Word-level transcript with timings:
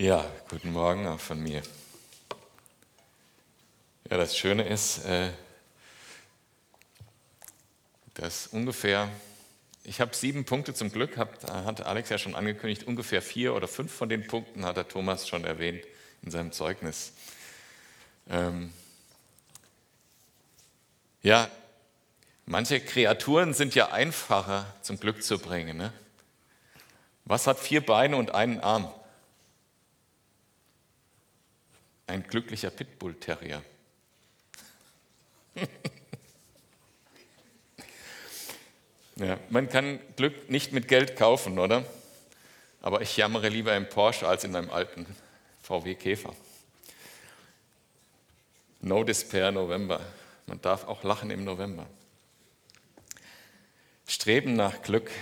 Ja, 0.00 0.24
guten 0.48 0.72
Morgen 0.72 1.06
auch 1.06 1.20
von 1.20 1.42
mir. 1.42 1.62
Ja, 4.08 4.16
das 4.16 4.34
Schöne 4.34 4.62
ist, 4.66 5.04
äh, 5.04 5.28
dass 8.14 8.46
ungefähr, 8.46 9.10
ich 9.84 10.00
habe 10.00 10.16
sieben 10.16 10.46
Punkte 10.46 10.72
zum 10.72 10.90
Glück, 10.90 11.18
hat, 11.18 11.84
Alex 11.84 12.08
ja 12.08 12.16
schon 12.16 12.34
angekündigt, 12.34 12.84
ungefähr 12.84 13.20
vier 13.20 13.54
oder 13.54 13.68
fünf 13.68 13.92
von 13.92 14.08
den 14.08 14.26
Punkten 14.26 14.64
hat 14.64 14.78
der 14.78 14.88
Thomas 14.88 15.28
schon 15.28 15.44
erwähnt 15.44 15.84
in 16.22 16.30
seinem 16.30 16.52
Zeugnis. 16.52 17.12
Ähm, 18.30 18.72
ja, 21.22 21.50
manche 22.46 22.80
Kreaturen 22.80 23.52
sind 23.52 23.74
ja 23.74 23.92
einfacher 23.92 24.64
zum 24.80 24.98
Glück 24.98 25.22
zu 25.22 25.38
bringen. 25.38 25.76
Ne? 25.76 25.92
Was 27.26 27.46
hat 27.46 27.58
vier 27.58 27.84
Beine 27.84 28.16
und 28.16 28.34
einen 28.34 28.60
Arm? 28.60 28.90
Ein 32.10 32.24
glücklicher 32.24 32.70
Pitbull-Terrier. 32.70 33.62
ja, 39.14 39.38
man 39.48 39.68
kann 39.68 40.00
Glück 40.16 40.50
nicht 40.50 40.72
mit 40.72 40.88
Geld 40.88 41.14
kaufen, 41.14 41.60
oder? 41.60 41.84
Aber 42.82 43.00
ich 43.00 43.16
jammere 43.16 43.48
lieber 43.48 43.76
im 43.76 43.88
Porsche 43.88 44.26
als 44.26 44.42
in 44.42 44.56
einem 44.56 44.70
alten 44.70 45.06
VW 45.62 45.94
Käfer. 45.94 46.34
No 48.80 49.04
Despair 49.04 49.52
November. 49.52 50.00
Man 50.46 50.60
darf 50.60 50.88
auch 50.88 51.04
lachen 51.04 51.30
im 51.30 51.44
November. 51.44 51.86
Streben 54.08 54.54
nach 54.54 54.82
Glück, 54.82 55.12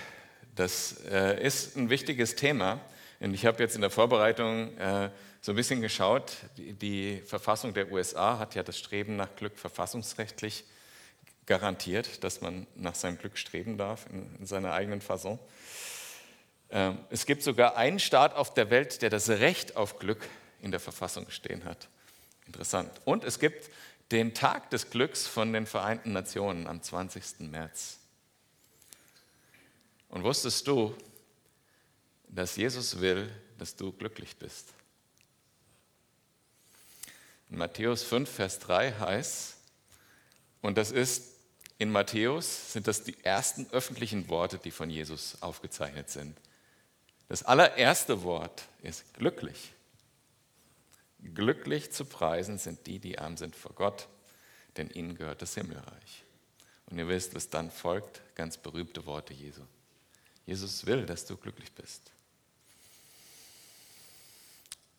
das 0.57 1.05
äh, 1.11 1.45
ist 1.45 1.77
ein 1.77 1.91
wichtiges 1.91 2.35
Thema. 2.35 2.81
Und 3.21 3.35
ich 3.35 3.47
habe 3.47 3.63
jetzt 3.63 3.75
in 3.75 3.81
der 3.81 3.91
Vorbereitung 3.91 4.77
äh, 4.79 5.11
so 5.41 5.53
ein 5.53 5.57
bisschen 5.57 5.81
geschaut. 5.81 6.33
Die, 6.57 6.73
die, 6.73 7.23
Verfassung 7.27 7.75
der 7.75 7.91
USA 7.91 8.39
hat 8.39 8.55
ja 8.55 8.63
das 8.63 8.79
Streben 8.79 9.17
nach 9.17 9.35
Glück 9.37 9.59
verfassungsrechtlich 9.59 10.65
garantiert, 11.47 12.23
dass 12.23 12.41
man 12.41 12.67
nach 12.77 12.95
seinem 12.95 13.19
Glück 13.19 13.39
streben 13.39 13.79
darf 13.79 14.07
in, 14.11 14.37
in 14.39 14.47
seiner 14.47 14.73
eigenen 14.73 15.01
Fasson. 15.01 15.39
Äh, 16.69 16.93
es 17.11 17.27
gibt 17.27 17.43
sogar 17.43 17.77
einen 17.77 17.99
Staat 17.99 18.35
auf 18.35 18.55
der 18.55 18.71
Welt, 18.71 19.03
der 19.03 19.11
das 19.11 19.29
Recht 19.29 19.77
auf 19.77 19.99
Glück 19.99 20.29
in 20.61 20.71
der 20.71 20.81
Verfassung 20.81 21.29
stehen 21.31 21.65
hat. 21.65 21.89
Interessant. 22.47 22.91
Und 23.05 23.25
es 23.25 23.39
gibt 23.39 23.71
den 24.13 24.33
Tag 24.33 24.71
des 24.71 24.91
Glücks 24.91 25.27
von 25.27 25.53
den 25.53 25.67
Vereinten 25.67 26.13
Nationen 26.13 26.67
am 26.67 26.83
20. 26.83 27.41
März. 27.41 27.99
Und 30.09 30.25
wusstest 30.25 30.67
du, 30.67 30.95
dass 32.29 32.57
Jesus 32.57 33.01
will, 33.01 33.31
dass 33.59 33.77
du 33.77 33.93
glücklich 33.93 34.37
bist? 34.37 34.69
In 37.51 37.59
Matthäus 37.59 38.03
5, 38.03 38.29
Vers 38.29 38.59
3 38.59 38.93
heißt, 38.93 39.57
und 40.61 40.77
das 40.77 40.91
ist 40.91 41.39
in 41.79 41.91
Matthäus, 41.91 42.73
sind 42.73 42.89
das 42.89 43.05
die 43.05 43.17
ersten 43.25 43.67
öffentlichen 43.71 44.29
Worte, 44.29 44.59
die 44.59 44.71
von 44.71 44.91
Jesus 44.91 45.41
aufgezeichnet 45.41 46.11
sind. 46.11 46.37
Das 47.29 47.45
allererste 47.45 48.23
Wort 48.23 48.65
ist 48.83 49.15
glücklich. 49.15 49.73
Glücklich 51.35 51.93
zu 51.93 52.05
preisen 52.05 52.59
sind 52.59 52.87
die, 52.87 52.99
die 52.99 53.19
arm 53.19 53.37
sind 53.37 53.55
vor 53.55 53.73
Gott, 53.73 54.09
denn 54.77 54.91
ihnen 54.91 55.17
gehört 55.17 55.43
das 55.43 55.55
Himmelreich. 55.55 56.25
Und 56.87 56.99
ihr 56.99 57.09
wisst, 57.09 57.35
was 57.35 57.49
dann 57.49 57.71
folgt, 57.71 58.23
ganz 58.35 58.57
berühmte 58.57 59.05
Worte 59.07 59.35
Jesu. 59.35 59.63
Jesus 60.47 60.87
will, 60.87 61.07
dass 61.07 61.27
du 61.27 61.37
glücklich 61.37 61.73
bist. 61.73 62.13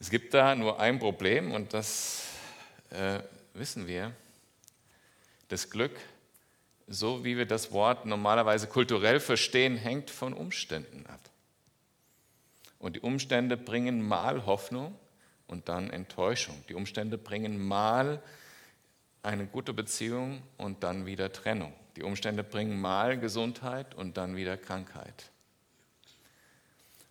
Es 0.01 0.09
gibt 0.09 0.33
da 0.33 0.55
nur 0.55 0.79
ein 0.79 0.97
Problem 0.97 1.51
und 1.51 1.73
das 1.73 2.23
äh, 2.89 3.19
wissen 3.53 3.85
wir. 3.85 4.13
Das 5.49 5.69
Glück, 5.69 5.99
so 6.87 7.25
wie 7.25 7.35
wir 7.35 7.45
das 7.45 7.73
Wort 7.73 8.05
normalerweise 8.05 8.67
kulturell 8.67 9.19
verstehen, 9.19 9.75
hängt 9.75 10.09
von 10.09 10.33
Umständen 10.33 11.05
ab. 11.07 11.19
Und 12.77 12.95
die 12.95 13.01
Umstände 13.01 13.57
bringen 13.57 14.01
mal 14.01 14.45
Hoffnung 14.45 14.97
und 15.47 15.67
dann 15.67 15.89
Enttäuschung. 15.89 16.55
Die 16.69 16.75
Umstände 16.75 17.17
bringen 17.17 17.59
mal 17.59 18.23
eine 19.21 19.47
gute 19.47 19.73
Beziehung 19.73 20.41
und 20.55 20.81
dann 20.81 21.05
wieder 21.05 21.33
Trennung. 21.33 21.73
Die 21.97 22.03
Umstände 22.03 22.45
bringen 22.45 22.79
mal 22.79 23.19
Gesundheit 23.19 23.95
und 23.95 24.15
dann 24.15 24.37
wieder 24.37 24.55
Krankheit. 24.55 25.29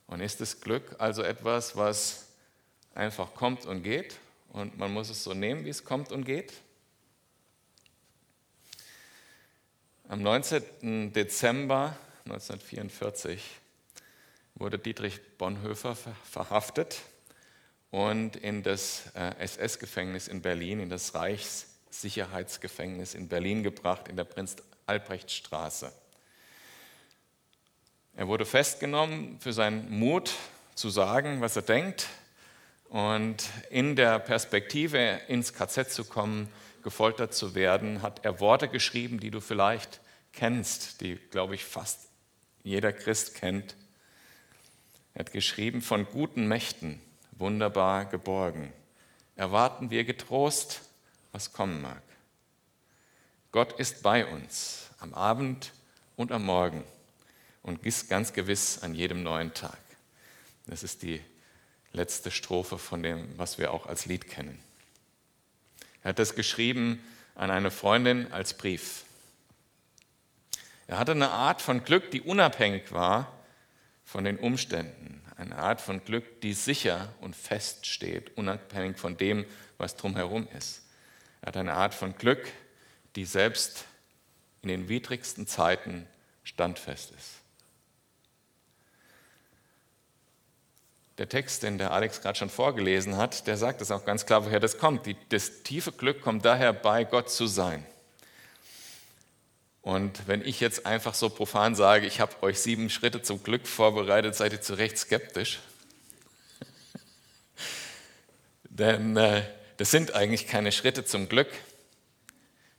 Und 0.07 0.21
ist 0.21 0.41
das 0.41 0.63
Glück 0.63 0.97
also 0.99 1.23
etwas, 1.23 1.77
was 1.77 2.28
einfach 2.99 3.35
kommt 3.35 3.65
und 3.65 3.83
geht 3.83 4.17
und 4.49 4.77
man 4.77 4.93
muss 4.93 5.09
es 5.09 5.23
so 5.23 5.33
nehmen, 5.33 5.65
wie 5.65 5.71
es 5.71 5.85
kommt 5.85 6.11
und 6.11 6.25
geht? 6.25 6.53
Am 10.09 10.23
19. 10.23 11.13
Dezember 11.13 11.97
1944 12.25 13.43
wurde 14.55 14.79
Dietrich 14.79 15.21
Bonhoeffer 15.39 15.97
verhaftet 16.25 17.03
und 17.91 18.37
in 18.37 18.63
das 18.63 19.05
SS-Gefängnis 19.15 20.27
äh, 20.27 20.33
in 20.33 20.43
Berlin, 20.43 20.81
in 20.81 20.91
das 20.91 21.15
Reichssicherheitsgefängnis 21.15 23.15
in 23.15 23.29
Berlin 23.29 23.63
gebracht, 23.63 24.09
in 24.09 24.17
der 24.17 24.25
Prinz-Albrecht-Straße. 24.25 25.93
Er 28.17 28.27
wurde 28.27 28.45
festgenommen 28.45 29.39
für 29.41 29.53
seinen 29.53 29.97
Mut 29.97 30.33
zu 30.75 30.91
sagen, 30.91 31.41
was 31.41 31.55
er 31.55 31.63
denkt 31.63 32.09
und 32.89 33.51
in 33.71 33.97
der 33.97 34.19
Perspektive 34.19 35.21
ins 35.29 35.53
KZ 35.53 35.91
zu 35.91 36.05
kommen, 36.05 36.49
gefoltert 36.83 37.35
zu 37.35 37.55
werden, 37.55 38.03
hat 38.03 38.25
er 38.25 38.41
Worte 38.41 38.69
geschrieben, 38.69 39.21
die 39.21 39.31
du 39.31 39.41
vielleicht 39.41 40.01
kennst, 40.33 41.01
die, 41.01 41.17
glaube 41.17 41.55
ich, 41.55 41.65
fast 41.65 42.09
jeder 42.63 42.93
Christ 42.93 43.35
kennt. 43.35 43.77
Er 45.15 45.21
hat 45.21 45.33
geschrieben, 45.33 45.83
von 45.83 46.07
guten 46.07 46.47
Mächten 46.47 47.01
wunderbar 47.33 48.05
geborgen. 48.07 48.73
Erwarten 49.37 49.91
wir 49.91 50.05
getrost, 50.05 50.83
was 51.33 51.53
kommen 51.53 51.83
mag. 51.83 52.03
Gott 53.53 53.79
ist 53.79 54.03
bei 54.03 54.27
uns 54.27 54.91
am 54.99 55.15
Abend 55.15 55.73
und 56.17 56.33
am 56.33 56.45
Morgen 56.45 56.85
und 57.63 57.85
ist 57.85 58.09
ganz 58.09 58.33
gewiss 58.33 58.83
an 58.83 58.95
jedem 58.95 59.23
neuen 59.23 59.55
Tag. 59.55 59.79
Das 60.67 60.83
ist 60.83 61.03
die 61.03 61.21
letzte 61.93 62.31
Strophe 62.31 62.79
von 62.79 63.03
dem, 63.03 63.27
was 63.37 63.59
wir 63.59 63.73
auch 63.73 63.87
als 63.87 64.07
Lied 64.07 64.29
kennen. 64.29 64.59
Er 66.03 66.11
hat 66.11 66.19
das 66.19 66.35
geschrieben 66.35 67.03
an 67.35 67.51
eine 67.51 67.71
Freundin 67.71 68.33
als 68.33 68.55
Brief. 68.55 69.05
Er 70.87 70.99
hatte 70.99 71.13
eine 71.13 71.31
Art 71.31 71.61
von 71.61 71.85
Glück, 71.85 72.11
die 72.11 72.23
unabhängig 72.23 72.93
war 72.93 73.33
von 74.05 74.25
den 74.25 74.39
Umständen 74.39 75.19
eine 75.39 75.57
Art 75.57 75.81
von 75.81 76.05
Glück, 76.05 76.41
die 76.41 76.53
sicher 76.53 77.15
und 77.21 77.37
fest 77.37 77.87
steht, 77.87 78.37
unabhängig 78.37 78.99
von 78.99 79.17
dem, 79.17 79.47
was 79.79 79.97
drumherum 79.97 80.49
ist. 80.59 80.83
Er 81.41 81.49
hat 81.49 81.57
eine 81.57 81.75
Art 81.75 81.95
von 81.95 82.17
Glück, 82.17 82.45
die 83.15 83.25
selbst 83.25 83.85
in 84.63 84.69
den 84.69 84.89
widrigsten 84.89 85.47
Zeiten 85.47 86.07
standfest 86.43 87.13
ist. 87.13 87.38
Der 91.19 91.29
Text, 91.29 91.65
den 91.65 91.79
der 91.79 91.91
Alex 91.91 92.21
gerade 92.21 92.39
schon 92.39 92.49
vorgelesen 92.49 93.17
hat, 93.17 93.49
der 93.49 93.57
sagt 93.57 93.81
es 93.81 93.91
auch 93.91 94.05
ganz 94.05 94.25
klar, 94.25 94.45
woher 94.45 94.61
das 94.61 94.79
kommt. 94.79 95.05
Die, 95.07 95.17
das 95.31 95.65
tiefe 95.65 95.91
Glück 95.91 96.23
kommt 96.23 96.45
daher, 96.45 96.73
bei 96.73 97.03
Gott 97.03 97.29
zu 97.29 97.49
sein. 97.49 97.85
Und 99.83 100.29
wenn 100.29 100.47
ich 100.47 100.61
jetzt 100.61 100.87
einfach 100.87 101.15
so 101.15 101.29
profan 101.29 101.75
sage, 101.75 102.07
ich 102.07 102.21
habe 102.21 102.41
euch 102.43 102.61
sieben 102.61 102.89
Schritte 102.89 103.23
zum 103.23 103.43
Glück 103.43 103.67
vorbereitet, 103.67 104.37
seid 104.37 104.53
ihr 104.53 104.61
zu 104.61 104.75
Recht 104.75 104.97
skeptisch. 104.97 105.59
Denn 108.65 109.17
äh, 109.17 109.43
das 109.79 109.91
sind 109.91 110.15
eigentlich 110.15 110.47
keine 110.47 110.71
Schritte 110.71 111.05
zum 111.05 111.29
Glück, 111.29 111.49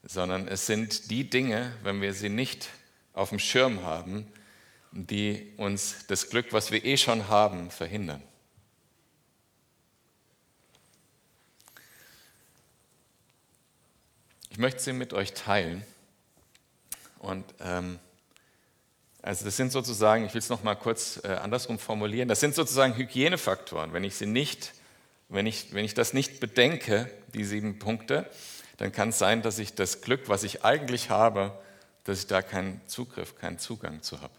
sondern 0.04 0.48
es 0.48 0.66
sind 0.66 1.12
die 1.12 1.30
Dinge, 1.30 1.74
wenn 1.84 2.02
wir 2.02 2.14
sie 2.14 2.30
nicht 2.30 2.70
auf 3.14 3.30
dem 3.30 3.40
Schirm 3.40 3.84
haben, 3.84 4.32
die 4.92 5.52
uns 5.58 6.06
das 6.08 6.30
Glück, 6.30 6.54
was 6.54 6.72
wir 6.72 6.86
eh 6.86 6.96
schon 6.96 7.28
haben, 7.28 7.70
verhindern. 7.70 8.24
Möchte 14.60 14.82
sie 14.82 14.94
mit 14.94 15.14
euch 15.14 15.34
teilen. 15.34 15.84
Und 17.18 17.46
ähm, 17.60 18.00
also 19.22 19.46
das 19.46 19.58
sind 19.58 19.72
sozusagen, 19.72 20.26
ich 20.26 20.34
will 20.34 20.40
es 20.40 20.50
noch 20.50 20.64
mal 20.64 20.76
kurz 20.76 21.20
äh, 21.24 21.28
andersrum 21.28 21.80
formulieren, 21.80 22.30
das 22.30 22.40
sind 22.40 22.56
sozusagen 22.56 22.96
Hygienefaktoren. 22.96 23.92
Wenn 23.94 24.04
ich 24.04 24.16
sie 24.16 24.26
nicht, 24.26 24.74
wenn 25.28 25.46
ich, 25.46 25.74
wenn 25.74 25.84
ich 25.84 25.94
das 25.94 26.14
nicht 26.14 26.40
bedenke, 26.40 27.12
die 27.34 27.44
sieben 27.44 27.80
Punkte, 27.80 28.30
dann 28.78 28.92
kann 28.92 29.10
es 29.10 29.20
sein, 29.20 29.42
dass 29.42 29.60
ich 29.60 29.76
das 29.76 30.02
Glück, 30.02 30.30
was 30.30 30.44
ich 30.44 30.64
eigentlich 30.64 31.10
habe, 31.10 31.58
dass 32.06 32.20
ich 32.20 32.28
da 32.28 32.42
keinen 32.42 32.82
Zugriff, 32.88 33.38
keinen 33.38 33.60
Zugang 33.60 34.02
zu 34.02 34.22
habe. 34.22 34.34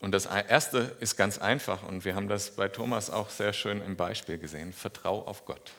Und 0.00 0.12
das 0.12 0.26
erste 0.26 0.96
ist 0.98 1.16
ganz 1.16 1.38
einfach 1.38 1.82
und 1.82 2.04
wir 2.04 2.16
haben 2.16 2.26
das 2.26 2.56
bei 2.56 2.68
Thomas 2.68 3.08
auch 3.10 3.30
sehr 3.30 3.52
schön 3.52 3.80
im 3.82 3.96
Beispiel 3.96 4.38
gesehen. 4.38 4.72
Vertrau 4.72 5.22
auf 5.22 5.44
Gott. 5.44 5.72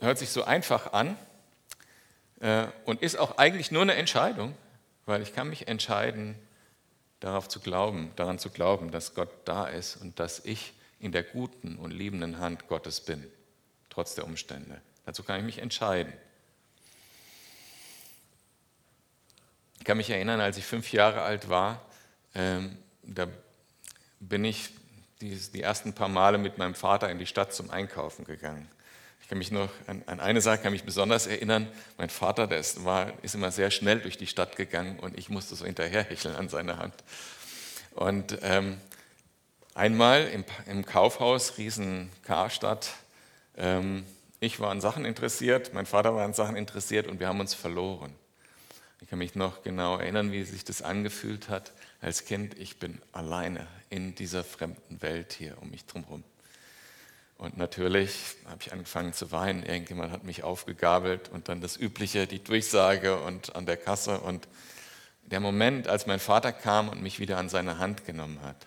Hört 0.00 0.18
sich 0.18 0.30
so 0.30 0.44
einfach 0.44 0.92
an 0.92 1.16
äh, 2.40 2.66
und 2.84 3.02
ist 3.02 3.18
auch 3.18 3.38
eigentlich 3.38 3.70
nur 3.70 3.82
eine 3.82 3.94
Entscheidung, 3.94 4.54
weil 5.06 5.22
ich 5.22 5.34
kann 5.34 5.48
mich 5.48 5.68
entscheiden, 5.68 6.36
darauf 7.20 7.48
zu 7.48 7.60
glauben, 7.60 8.12
daran 8.16 8.38
zu 8.38 8.50
glauben, 8.50 8.90
dass 8.90 9.14
Gott 9.14 9.30
da 9.44 9.66
ist 9.66 9.96
und 9.96 10.18
dass 10.18 10.44
ich 10.44 10.72
in 11.00 11.12
der 11.12 11.22
guten 11.22 11.76
und 11.76 11.90
liebenden 11.90 12.38
Hand 12.38 12.66
Gottes 12.68 13.00
bin, 13.02 13.26
trotz 13.90 14.14
der 14.14 14.24
Umstände. 14.24 14.80
Dazu 15.04 15.22
kann 15.22 15.38
ich 15.40 15.44
mich 15.44 15.58
entscheiden. 15.58 16.12
Ich 19.78 19.84
kann 19.84 19.96
mich 19.96 20.10
erinnern, 20.10 20.40
als 20.40 20.56
ich 20.56 20.64
fünf 20.64 20.92
Jahre 20.92 21.22
alt 21.22 21.48
war, 21.48 21.80
ähm, 22.34 22.76
da 23.02 23.26
bin 24.20 24.44
ich 24.44 24.70
die, 25.20 25.34
die, 25.34 25.62
ersten 25.62 25.94
paar 25.94 26.08
Male 26.08 26.38
mit 26.38 26.58
meinem 26.58 26.74
Vater 26.74 27.10
in 27.10 27.18
die 27.18 27.26
Stadt 27.26 27.52
zum 27.52 27.70
Einkaufen 27.70 28.24
gegangen. 28.24 28.70
Kann 29.30 29.38
mich 29.38 29.52
noch 29.52 29.70
an, 29.86 30.02
an 30.06 30.18
eine 30.18 30.40
Sache 30.40 30.58
kann 30.58 30.72
mich 30.72 30.82
besonders 30.82 31.28
erinnern. 31.28 31.68
Mein 31.96 32.10
Vater, 32.10 32.48
der 32.48 32.58
ist, 32.58 32.84
war, 32.84 33.12
ist 33.22 33.36
immer 33.36 33.52
sehr 33.52 33.70
schnell 33.70 34.00
durch 34.00 34.18
die 34.18 34.26
Stadt 34.26 34.56
gegangen 34.56 34.98
und 34.98 35.16
ich 35.16 35.28
musste 35.28 35.54
so 35.54 35.64
hinterherhecheln 35.64 36.34
an 36.34 36.48
seiner 36.48 36.78
Hand. 36.78 36.94
Und 37.94 38.38
ähm, 38.42 38.78
einmal 39.72 40.26
im, 40.26 40.44
im, 40.66 40.84
Kaufhaus 40.84 41.58
Riesen 41.58 42.10
Karstadt, 42.24 42.90
ähm, 43.56 44.04
ich 44.40 44.58
war 44.58 44.72
an 44.72 44.80
Sachen 44.80 45.04
interessiert, 45.04 45.74
mein 45.74 45.86
Vater 45.86 46.12
war 46.16 46.24
an 46.24 46.34
Sachen 46.34 46.56
interessiert 46.56 47.06
und 47.06 47.20
wir 47.20 47.28
haben 47.28 47.38
uns 47.38 47.54
verloren. 47.54 48.12
Ich 49.00 49.08
kann 49.08 49.20
mich 49.20 49.36
noch 49.36 49.62
genau 49.62 49.96
erinnern, 49.96 50.32
wie 50.32 50.42
sich 50.42 50.64
das 50.64 50.82
angefühlt 50.82 51.48
hat 51.48 51.70
als 52.00 52.24
Kind. 52.24 52.58
Ich 52.58 52.80
bin 52.80 53.00
alleine 53.12 53.68
in 53.90 54.12
dieser 54.16 54.42
fremden 54.42 55.00
Welt 55.02 55.34
hier 55.34 55.56
um 55.62 55.70
mich 55.70 55.86
drumherum. 55.86 56.24
Und 57.40 57.56
natürlich 57.56 58.36
habe 58.44 58.58
ich 58.60 58.70
angefangen 58.70 59.14
zu 59.14 59.32
weinen. 59.32 59.62
Irgendjemand 59.62 60.12
hat 60.12 60.24
mich 60.24 60.42
aufgegabelt 60.42 61.30
und 61.30 61.48
dann 61.48 61.62
das 61.62 61.78
Übliche, 61.78 62.26
die 62.26 62.44
Durchsage 62.44 63.18
und 63.18 63.56
an 63.56 63.64
der 63.64 63.78
Kasse. 63.78 64.20
Und 64.20 64.46
der 65.22 65.40
Moment, 65.40 65.88
als 65.88 66.06
mein 66.06 66.20
Vater 66.20 66.52
kam 66.52 66.90
und 66.90 67.02
mich 67.02 67.18
wieder 67.18 67.38
an 67.38 67.48
seine 67.48 67.78
Hand 67.78 68.04
genommen 68.04 68.42
hat, 68.42 68.66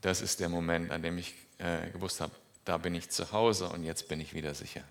das 0.00 0.20
ist 0.20 0.40
der 0.40 0.48
Moment, 0.48 0.90
an 0.90 1.04
dem 1.04 1.18
ich 1.18 1.34
äh, 1.58 1.88
gewusst 1.92 2.20
habe, 2.20 2.32
da 2.64 2.78
bin 2.78 2.96
ich 2.96 3.10
zu 3.10 3.30
Hause 3.30 3.68
und 3.68 3.84
jetzt 3.84 4.08
bin 4.08 4.20
ich 4.20 4.34
wieder 4.34 4.54
sicher. 4.54 4.82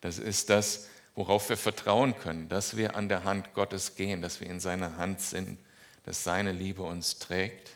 Das 0.00 0.20
ist 0.20 0.48
das, 0.48 0.86
worauf 1.16 1.48
wir 1.48 1.56
vertrauen 1.56 2.16
können, 2.16 2.48
dass 2.48 2.76
wir 2.76 2.94
an 2.94 3.08
der 3.08 3.24
Hand 3.24 3.52
Gottes 3.52 3.96
gehen, 3.96 4.22
dass 4.22 4.40
wir 4.40 4.48
in 4.48 4.60
seiner 4.60 4.96
Hand 4.96 5.20
sind, 5.20 5.58
dass 6.04 6.22
seine 6.22 6.52
Liebe 6.52 6.84
uns 6.84 7.18
trägt, 7.18 7.70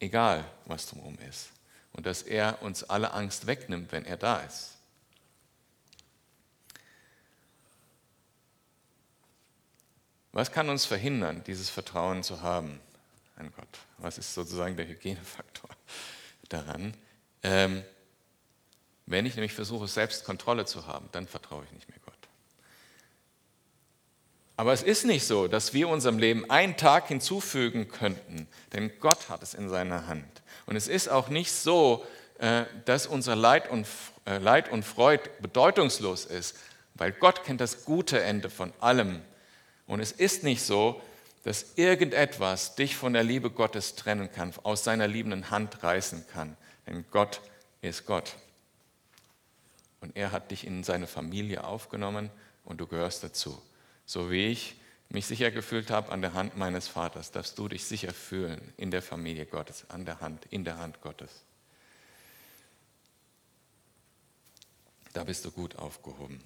egal 0.00 0.44
was 0.66 0.88
drumherum 0.88 1.16
ist. 1.30 1.53
Und 1.94 2.06
dass 2.06 2.22
er 2.22 2.60
uns 2.62 2.84
alle 2.84 3.12
Angst 3.12 3.46
wegnimmt, 3.46 3.90
wenn 3.92 4.04
er 4.04 4.16
da 4.16 4.40
ist. 4.40 4.76
Was 10.32 10.50
kann 10.50 10.68
uns 10.68 10.84
verhindern, 10.84 11.44
dieses 11.44 11.70
Vertrauen 11.70 12.24
zu 12.24 12.42
haben 12.42 12.80
an 13.36 13.52
Gott? 13.56 13.78
Was 13.98 14.18
ist 14.18 14.34
sozusagen 14.34 14.76
der 14.76 14.88
Hygienefaktor 14.88 15.70
daran? 16.48 16.94
Ähm, 17.42 17.84
wenn 19.06 19.26
ich 19.26 19.36
nämlich 19.36 19.52
versuche, 19.52 19.86
selbst 19.86 20.24
Kontrolle 20.24 20.66
zu 20.66 20.86
haben, 20.86 21.08
dann 21.12 21.28
vertraue 21.28 21.64
ich 21.64 21.72
nicht 21.72 21.88
mehr. 21.88 22.03
Aber 24.56 24.72
es 24.72 24.82
ist 24.82 25.04
nicht 25.04 25.26
so, 25.26 25.48
dass 25.48 25.74
wir 25.74 25.88
unserem 25.88 26.18
Leben 26.18 26.48
einen 26.48 26.76
Tag 26.76 27.08
hinzufügen 27.08 27.88
könnten, 27.88 28.46
denn 28.72 28.92
Gott 29.00 29.28
hat 29.28 29.42
es 29.42 29.54
in 29.54 29.68
seiner 29.68 30.06
Hand. 30.06 30.42
Und 30.66 30.76
es 30.76 30.86
ist 30.86 31.08
auch 31.08 31.28
nicht 31.28 31.50
so, 31.50 32.06
äh, 32.38 32.64
dass 32.84 33.06
unser 33.06 33.34
Leid 33.34 33.68
und, 33.70 33.86
äh, 34.26 34.38
Leid 34.38 34.70
und 34.70 34.84
Freud 34.84 35.20
bedeutungslos 35.40 36.24
ist, 36.24 36.56
weil 36.94 37.10
Gott 37.12 37.44
kennt 37.44 37.60
das 37.60 37.84
gute 37.84 38.22
Ende 38.22 38.48
von 38.48 38.72
allem. 38.80 39.20
Und 39.86 40.00
es 40.00 40.12
ist 40.12 40.44
nicht 40.44 40.62
so, 40.62 41.00
dass 41.42 41.76
irgendetwas 41.76 42.74
dich 42.74 42.96
von 42.96 43.12
der 43.12 43.24
Liebe 43.24 43.50
Gottes 43.50 43.96
trennen 43.96 44.30
kann, 44.32 44.52
aus 44.62 44.84
seiner 44.84 45.08
liebenden 45.08 45.50
Hand 45.50 45.82
reißen 45.82 46.26
kann. 46.28 46.56
Denn 46.86 47.04
Gott 47.10 47.40
ist 47.82 48.06
Gott. 48.06 48.36
Und 50.00 50.16
er 50.16 50.32
hat 50.32 50.50
dich 50.50 50.66
in 50.66 50.84
seine 50.84 51.06
Familie 51.06 51.64
aufgenommen 51.64 52.30
und 52.64 52.80
du 52.80 52.86
gehörst 52.86 53.24
dazu. 53.24 53.60
So 54.06 54.30
wie 54.30 54.46
ich 54.46 54.76
mich 55.08 55.26
sicher 55.26 55.50
gefühlt 55.50 55.90
habe 55.90 56.12
an 56.12 56.20
der 56.20 56.34
Hand 56.34 56.56
meines 56.56 56.88
Vaters, 56.88 57.30
darfst 57.30 57.58
du 57.58 57.68
dich 57.68 57.84
sicher 57.84 58.12
fühlen 58.12 58.72
in 58.76 58.90
der 58.90 59.02
Familie 59.02 59.46
Gottes, 59.46 59.88
an 59.88 60.04
der 60.04 60.20
Hand, 60.20 60.46
in 60.50 60.64
der 60.64 60.78
Hand 60.78 61.00
Gottes. 61.00 61.44
Da 65.12 65.24
bist 65.24 65.44
du 65.44 65.52
gut 65.52 65.76
aufgehoben. 65.76 66.42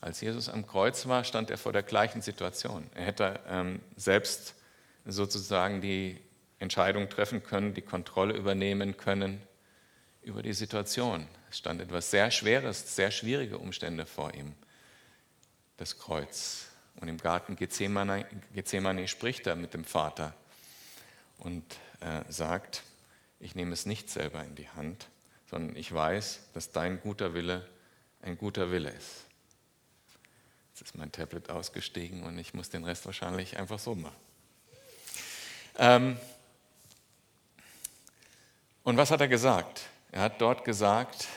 Als 0.00 0.20
Jesus 0.20 0.48
am 0.48 0.66
Kreuz 0.66 1.06
war, 1.06 1.24
stand 1.24 1.50
er 1.50 1.58
vor 1.58 1.72
der 1.72 1.82
gleichen 1.82 2.22
Situation. 2.22 2.90
Er 2.94 3.04
hätte 3.04 3.40
ähm, 3.46 3.80
selbst 3.96 4.54
sozusagen 5.04 5.80
die 5.80 6.18
Entscheidung 6.58 7.08
treffen 7.08 7.42
können, 7.42 7.74
die 7.74 7.82
Kontrolle 7.82 8.34
übernehmen 8.34 8.96
können 8.96 9.40
über 10.22 10.42
die 10.42 10.52
Situation. 10.52 11.26
Es 11.50 11.58
stand 11.58 11.80
etwas 11.80 12.10
sehr 12.10 12.30
Schweres, 12.30 12.96
sehr 12.96 13.10
schwierige 13.10 13.58
Umstände 13.58 14.06
vor 14.06 14.34
ihm. 14.34 14.54
Das 15.76 15.98
Kreuz. 15.98 16.69
Und 17.00 17.08
im 17.08 17.18
Garten 17.18 17.56
Gethsemane, 17.56 18.26
Gethsemane 18.54 19.08
spricht 19.08 19.46
er 19.46 19.56
mit 19.56 19.74
dem 19.74 19.84
Vater 19.84 20.34
und 21.38 21.64
äh, 22.00 22.22
sagt, 22.28 22.82
ich 23.38 23.54
nehme 23.54 23.72
es 23.72 23.86
nicht 23.86 24.10
selber 24.10 24.44
in 24.44 24.54
die 24.54 24.68
Hand, 24.68 25.08
sondern 25.50 25.76
ich 25.76 25.92
weiß, 25.92 26.40
dass 26.52 26.70
dein 26.72 27.00
guter 27.00 27.32
Wille 27.34 27.66
ein 28.22 28.36
guter 28.36 28.70
Wille 28.70 28.90
ist. 28.90 29.24
Jetzt 30.70 30.82
ist 30.82 30.94
mein 30.94 31.10
Tablet 31.10 31.48
ausgestiegen 31.48 32.22
und 32.22 32.38
ich 32.38 32.52
muss 32.54 32.68
den 32.68 32.84
Rest 32.84 33.06
wahrscheinlich 33.06 33.58
einfach 33.58 33.78
so 33.78 33.94
machen. 33.94 34.16
Ähm 35.78 36.18
und 38.84 38.96
was 38.96 39.10
hat 39.10 39.20
er 39.20 39.28
gesagt? 39.28 39.82
Er 40.12 40.22
hat 40.22 40.40
dort 40.40 40.64
gesagt, 40.64 41.28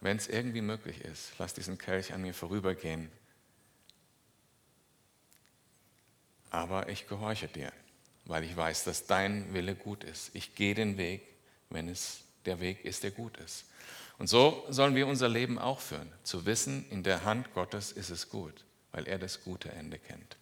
wenn 0.00 0.16
es 0.16 0.28
irgendwie 0.28 0.60
möglich 0.60 1.00
ist, 1.00 1.32
lass 1.38 1.54
diesen 1.54 1.78
Kelch 1.78 2.12
an 2.12 2.22
mir 2.22 2.34
vorübergehen. 2.34 3.10
Aber 6.50 6.88
ich 6.88 7.08
gehorche 7.08 7.48
dir, 7.48 7.72
weil 8.24 8.44
ich 8.44 8.56
weiß, 8.56 8.84
dass 8.84 9.06
dein 9.06 9.52
Wille 9.52 9.74
gut 9.74 10.04
ist. 10.04 10.30
Ich 10.34 10.54
gehe 10.54 10.74
den 10.74 10.96
Weg, 10.96 11.22
wenn 11.70 11.88
es 11.88 12.20
der 12.44 12.60
Weg 12.60 12.84
ist, 12.84 13.02
der 13.02 13.10
gut 13.10 13.36
ist. 13.38 13.64
Und 14.18 14.28
so 14.28 14.64
sollen 14.70 14.94
wir 14.94 15.06
unser 15.06 15.28
Leben 15.28 15.58
auch 15.58 15.80
führen, 15.80 16.10
zu 16.22 16.46
wissen, 16.46 16.86
in 16.90 17.02
der 17.02 17.24
Hand 17.24 17.52
Gottes 17.52 17.92
ist 17.92 18.10
es 18.10 18.30
gut, 18.30 18.64
weil 18.92 19.06
er 19.06 19.18
das 19.18 19.44
gute 19.44 19.70
Ende 19.70 19.98
kennt. 19.98 20.36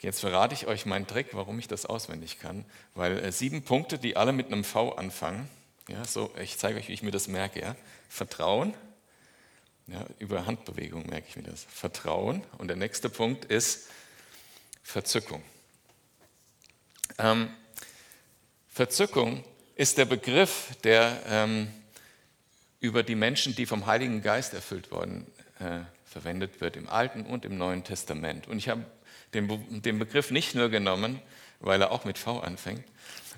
Jetzt 0.00 0.20
verrate 0.20 0.54
ich 0.54 0.66
euch 0.66 0.84
meinen 0.84 1.06
Trick, 1.06 1.28
warum 1.32 1.58
ich 1.58 1.68
das 1.68 1.86
auswendig 1.86 2.38
kann, 2.40 2.64
weil 2.94 3.18
äh, 3.18 3.32
sieben 3.32 3.62
Punkte, 3.62 3.98
die 3.98 4.16
alle 4.16 4.32
mit 4.32 4.48
einem 4.48 4.64
V 4.64 4.92
anfangen, 4.96 5.48
ja, 5.88 6.04
so, 6.04 6.32
ich 6.40 6.58
zeige 6.58 6.78
euch, 6.78 6.88
wie 6.88 6.92
ich 6.92 7.02
mir 7.02 7.10
das 7.10 7.28
merke. 7.28 7.60
Ja. 7.60 7.76
Vertrauen, 8.08 8.74
ja, 9.86 10.04
über 10.18 10.46
Handbewegung 10.46 11.06
merke 11.06 11.26
ich 11.28 11.36
mir 11.36 11.42
das. 11.42 11.64
Vertrauen. 11.64 12.42
Und 12.58 12.68
der 12.68 12.76
nächste 12.76 13.10
Punkt 13.10 13.44
ist 13.44 13.88
Verzückung. 14.82 15.42
Ähm, 17.18 17.50
Verzückung 18.68 19.44
ist 19.76 19.98
der 19.98 20.06
Begriff, 20.06 20.70
der 20.84 21.22
ähm, 21.28 21.68
über 22.80 23.02
die 23.02 23.14
Menschen, 23.14 23.54
die 23.54 23.66
vom 23.66 23.86
Heiligen 23.86 24.22
Geist 24.22 24.54
erfüllt 24.54 24.90
worden, 24.90 25.26
äh, 25.58 25.80
verwendet 26.04 26.60
wird, 26.60 26.76
im 26.76 26.88
Alten 26.88 27.26
und 27.26 27.44
im 27.44 27.58
Neuen 27.58 27.84
Testament. 27.84 28.46
Und 28.48 28.58
ich 28.58 28.68
habe 28.68 28.84
den, 29.34 29.82
den 29.82 29.98
Begriff 29.98 30.30
nicht 30.30 30.54
nur 30.54 30.68
genommen, 30.68 31.20
weil 31.60 31.80
er 31.82 31.90
auch 31.90 32.04
mit 32.04 32.18
V 32.18 32.40
anfängt, 32.40 32.84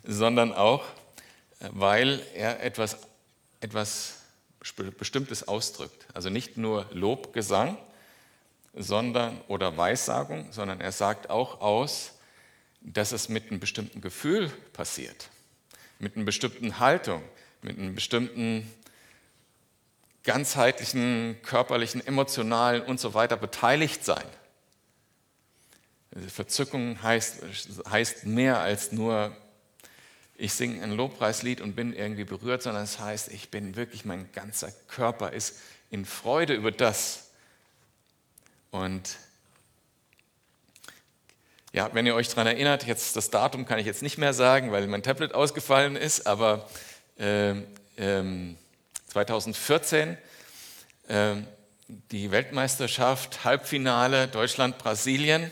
sondern 0.04 0.52
auch, 0.52 0.84
weil 1.60 2.22
er 2.34 2.62
etwas, 2.62 2.98
etwas 3.60 4.22
Bestimmtes 4.98 5.46
ausdrückt. 5.46 6.06
Also 6.14 6.30
nicht 6.30 6.56
nur 6.56 6.86
Lobgesang 6.92 7.78
sondern, 8.76 9.40
oder 9.48 9.76
Weissagung, 9.76 10.52
sondern 10.52 10.80
er 10.80 10.92
sagt 10.92 11.30
auch 11.30 11.60
aus, 11.60 12.12
dass 12.82 13.12
es 13.12 13.28
mit 13.28 13.50
einem 13.50 13.58
bestimmten 13.58 14.00
Gefühl 14.00 14.50
passiert, 14.72 15.30
mit 15.98 16.14
einer 16.14 16.26
bestimmten 16.26 16.78
Haltung, 16.78 17.22
mit 17.62 17.78
einem 17.78 17.94
bestimmten 17.94 18.70
ganzheitlichen, 20.22 21.38
körperlichen, 21.42 22.06
emotionalen 22.06 22.82
und 22.82 23.00
so 23.00 23.14
weiter 23.14 23.36
beteiligt 23.36 24.04
sein. 24.04 24.24
Verzückung 26.28 27.02
heißt, 27.02 27.42
heißt 27.90 28.26
mehr 28.26 28.60
als 28.60 28.92
nur 28.92 29.34
ich 30.38 30.52
singe 30.52 30.82
ein 30.82 30.92
Lobpreislied 30.92 31.60
und 31.60 31.74
bin 31.74 31.94
irgendwie 31.94 32.24
berührt, 32.24 32.62
sondern 32.62 32.84
es 32.84 32.98
heißt, 32.98 33.32
ich 33.32 33.50
bin 33.50 33.76
wirklich, 33.76 34.04
mein 34.04 34.30
ganzer 34.32 34.70
Körper 34.88 35.32
ist 35.32 35.56
in 35.90 36.04
Freude 36.04 36.54
über 36.54 36.72
das. 36.72 37.30
Und 38.70 39.16
Ja, 41.72 41.90
wenn 41.92 42.06
ihr 42.06 42.14
euch 42.14 42.28
daran 42.28 42.46
erinnert, 42.46 42.86
jetzt 42.86 43.16
das 43.16 43.28
Datum 43.28 43.66
kann 43.66 43.78
ich 43.78 43.86
jetzt 43.86 44.02
nicht 44.02 44.16
mehr 44.16 44.32
sagen, 44.32 44.72
weil 44.72 44.86
mein 44.86 45.02
Tablet 45.02 45.34
ausgefallen 45.34 45.96
ist, 45.96 46.26
aber 46.26 46.68
äh, 47.18 47.50
äh, 47.96 48.54
2014 49.08 50.16
äh, 51.08 51.34
die 52.10 52.30
Weltmeisterschaft, 52.30 53.44
Halbfinale 53.44 54.26
Deutschland-Brasilien. 54.28 55.50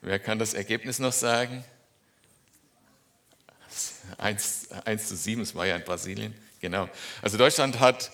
Wer 0.00 0.18
kann 0.18 0.38
das 0.38 0.54
Ergebnis 0.54 0.98
noch 0.98 1.12
sagen? 1.12 1.64
1, 4.16 4.68
1 4.84 5.08
zu 5.08 5.16
7, 5.16 5.42
es 5.42 5.54
war 5.54 5.66
ja 5.66 5.76
in 5.76 5.84
Brasilien. 5.84 6.34
Genau. 6.60 6.88
Also 7.22 7.38
Deutschland 7.38 7.78
hat 7.78 8.10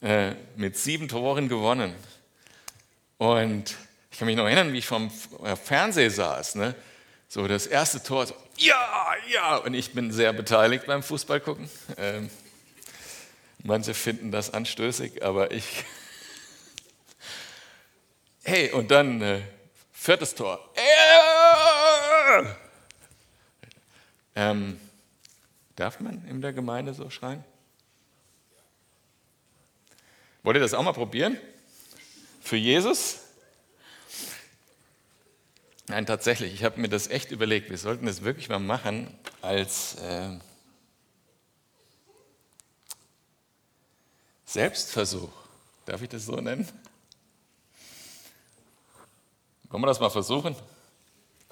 äh, 0.00 0.34
mit 0.56 0.76
sieben 0.76 1.08
Toren 1.08 1.48
gewonnen. 1.48 1.94
Und 3.18 3.74
ich 4.10 4.18
kann 4.18 4.26
mich 4.26 4.36
noch 4.36 4.44
erinnern, 4.44 4.72
wie 4.72 4.78
ich 4.78 4.86
vom 4.86 5.10
äh, 5.44 5.56
Fernseher 5.56 6.10
saß. 6.10 6.56
Ne? 6.56 6.74
So 7.28 7.48
das 7.48 7.66
erste 7.66 8.02
Tor, 8.02 8.26
so, 8.26 8.34
ja, 8.58 9.14
ja. 9.32 9.56
Und 9.56 9.74
ich 9.74 9.92
bin 9.92 10.12
sehr 10.12 10.32
beteiligt 10.32 10.86
beim 10.86 11.02
Fußballgucken. 11.02 11.68
Ähm, 11.96 12.30
manche 13.62 13.94
finden 13.94 14.30
das 14.30 14.52
anstößig, 14.52 15.24
aber 15.24 15.50
ich. 15.50 15.84
hey, 18.44 18.70
und 18.72 18.90
dann 18.90 19.22
äh, 19.22 19.40
viertes 19.92 20.34
Tor. 20.34 20.60
Äh! 20.74 22.44
Ähm, 24.36 24.80
darf 25.76 26.00
man 26.00 26.26
in 26.26 26.40
der 26.40 26.52
Gemeinde 26.52 26.94
so 26.94 27.10
schreien? 27.10 27.44
Wollt 30.42 30.56
ihr 30.56 30.60
das 30.60 30.74
auch 30.74 30.82
mal 30.82 30.92
probieren? 30.92 31.38
Für 32.40 32.56
Jesus? 32.56 33.20
Nein, 35.86 36.06
tatsächlich, 36.06 36.52
ich 36.54 36.64
habe 36.64 36.80
mir 36.80 36.88
das 36.88 37.08
echt 37.08 37.30
überlegt. 37.30 37.70
Wir 37.70 37.78
sollten 37.78 38.06
das 38.06 38.22
wirklich 38.22 38.48
mal 38.48 38.58
machen 38.58 39.18
als 39.42 39.96
äh, 39.96 40.38
Selbstversuch. 44.44 45.32
Darf 45.84 46.00
ich 46.02 46.08
das 46.08 46.24
so 46.24 46.36
nennen? 46.36 46.68
Wollen 49.68 49.82
wir 49.82 49.88
das 49.88 50.00
mal 50.00 50.10
versuchen? 50.10 50.54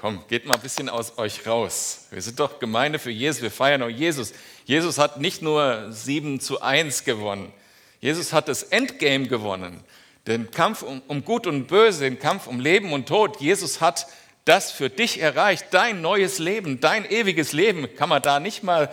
Komm, 0.02 0.24
geht 0.26 0.46
mal 0.46 0.54
ein 0.54 0.60
bisschen 0.60 0.88
aus 0.88 1.16
euch 1.16 1.46
raus. 1.46 2.08
Wir 2.10 2.20
sind 2.20 2.40
doch 2.40 2.58
Gemeinde 2.58 2.98
für 2.98 3.12
Jesus, 3.12 3.40
wir 3.40 3.52
feiern 3.52 3.84
auch 3.84 3.88
Jesus. 3.88 4.32
Jesus 4.64 4.98
hat 4.98 5.20
nicht 5.20 5.42
nur 5.42 5.92
7 5.92 6.40
zu 6.40 6.60
1 6.60 7.04
gewonnen. 7.04 7.52
Jesus 8.00 8.32
hat 8.32 8.48
das 8.48 8.64
Endgame 8.64 9.28
gewonnen, 9.28 9.84
den 10.26 10.50
Kampf 10.50 10.82
um, 10.82 11.02
um 11.06 11.24
Gut 11.24 11.46
und 11.46 11.68
Böse, 11.68 12.00
den 12.00 12.18
Kampf 12.18 12.48
um 12.48 12.58
Leben 12.58 12.92
und 12.92 13.06
Tod. 13.06 13.40
Jesus 13.40 13.80
hat 13.80 14.08
das 14.44 14.72
für 14.72 14.90
dich 14.90 15.20
erreicht, 15.20 15.66
dein 15.70 16.00
neues 16.00 16.40
Leben, 16.40 16.80
dein 16.80 17.08
ewiges 17.08 17.52
Leben. 17.52 17.94
Kann 17.94 18.08
man 18.08 18.22
da 18.22 18.40
nicht 18.40 18.64
mal 18.64 18.92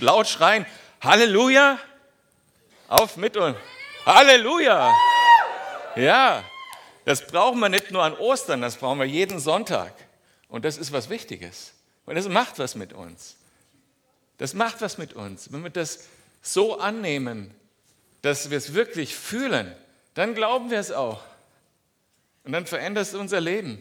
laut 0.00 0.26
schreien, 0.26 0.66
Halleluja? 1.00 1.78
Auf 2.88 3.16
mit 3.16 3.36
uns. 3.36 3.56
Halleluja! 4.04 4.92
Ja, 5.94 6.42
das 7.04 7.24
brauchen 7.24 7.60
wir 7.60 7.68
nicht 7.68 7.92
nur 7.92 8.02
an 8.02 8.14
Ostern, 8.14 8.60
das 8.60 8.76
brauchen 8.76 8.98
wir 8.98 9.06
jeden 9.06 9.38
Sonntag. 9.38 9.92
Und 10.48 10.64
das 10.64 10.78
ist 10.78 10.92
was 10.92 11.10
Wichtiges. 11.10 11.72
Und 12.06 12.14
das 12.14 12.28
macht 12.28 12.58
was 12.58 12.74
mit 12.74 12.92
uns. 12.92 13.36
Das 14.38 14.54
macht 14.54 14.80
was 14.80 14.98
mit 14.98 15.12
uns. 15.12 15.52
Wenn 15.52 15.62
wir 15.62 15.70
das 15.70 16.06
so 16.42 16.78
annehmen, 16.78 17.54
dass 18.22 18.50
wir 18.50 18.58
es 18.58 18.74
wirklich 18.74 19.14
fühlen, 19.14 19.74
dann 20.14 20.34
glauben 20.34 20.70
wir 20.70 20.78
es 20.78 20.90
auch. 20.90 21.22
Und 22.44 22.52
dann 22.52 22.66
verändert 22.66 23.06
es 23.06 23.14
unser 23.14 23.40
Leben. 23.40 23.80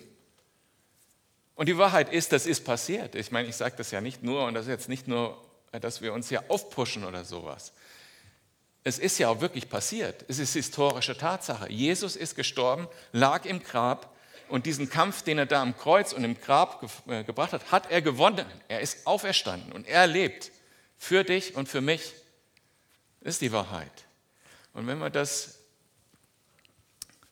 Und 1.56 1.70
die 1.70 1.78
Wahrheit 1.78 2.12
ist, 2.12 2.34
das 2.34 2.46
ist 2.46 2.66
passiert. 2.66 3.16
Ich 3.16 3.32
meine, 3.32 3.48
ich 3.48 3.56
sage 3.56 3.76
das 3.78 3.92
ja 3.92 4.02
nicht 4.02 4.24
nur, 4.24 4.46
und 4.46 4.54
das 4.54 4.66
ist 4.66 4.70
jetzt 4.70 4.90
nicht 4.90 5.08
nur, 5.08 5.42
dass 5.72 6.02
wir 6.02 6.14
uns 6.14 6.30
hier 6.30 6.52
aufpushen 6.52 7.04
oder 7.04 7.24
sowas. 7.24 7.72
Es 8.84 9.00
ist 9.00 9.18
ja 9.18 9.30
auch 9.30 9.42
wirklich 9.42 9.70
passiert. 9.70 10.26
Es 10.28 10.40
ist 10.40 10.54
historische 10.54 11.18
Tatsache. 11.18 11.72
Jesus 11.72 12.16
ist 12.16 12.36
gestorben, 12.36 12.88
lag 13.12 13.46
im 13.46 13.64
Grab 13.64 14.17
und 14.50 14.66
diesen 14.66 14.90
Kampf, 14.90 15.24
den 15.24 15.38
er 15.38 15.46
da 15.46 15.62
am 15.62 15.78
Kreuz 15.78 16.14
und 16.14 16.24
im 16.24 16.40
Grab 16.40 16.82
ge 16.82 16.90
äh, 17.20 17.24
gebracht 17.24 17.54
hat, 17.54 17.72
hat 17.72 17.92
er 17.92 18.02
gewonnen. 18.02 18.46
Er 18.68 18.82
ist 18.82 19.06
auferstanden 19.06 19.72
und 19.72 19.88
er 19.88 20.08
lebt 20.08 20.52
für 20.98 21.24
dich 21.24 21.56
und 21.56 21.68
für 21.68 21.82
mich. 21.82 22.14
Das 23.22 23.36
ist 23.36 23.42
die 23.42 23.52
Wahrheit. 23.52 24.06
Und 24.74 24.88
wenn 24.88 25.00
wir 25.00 25.10
das, 25.10 25.60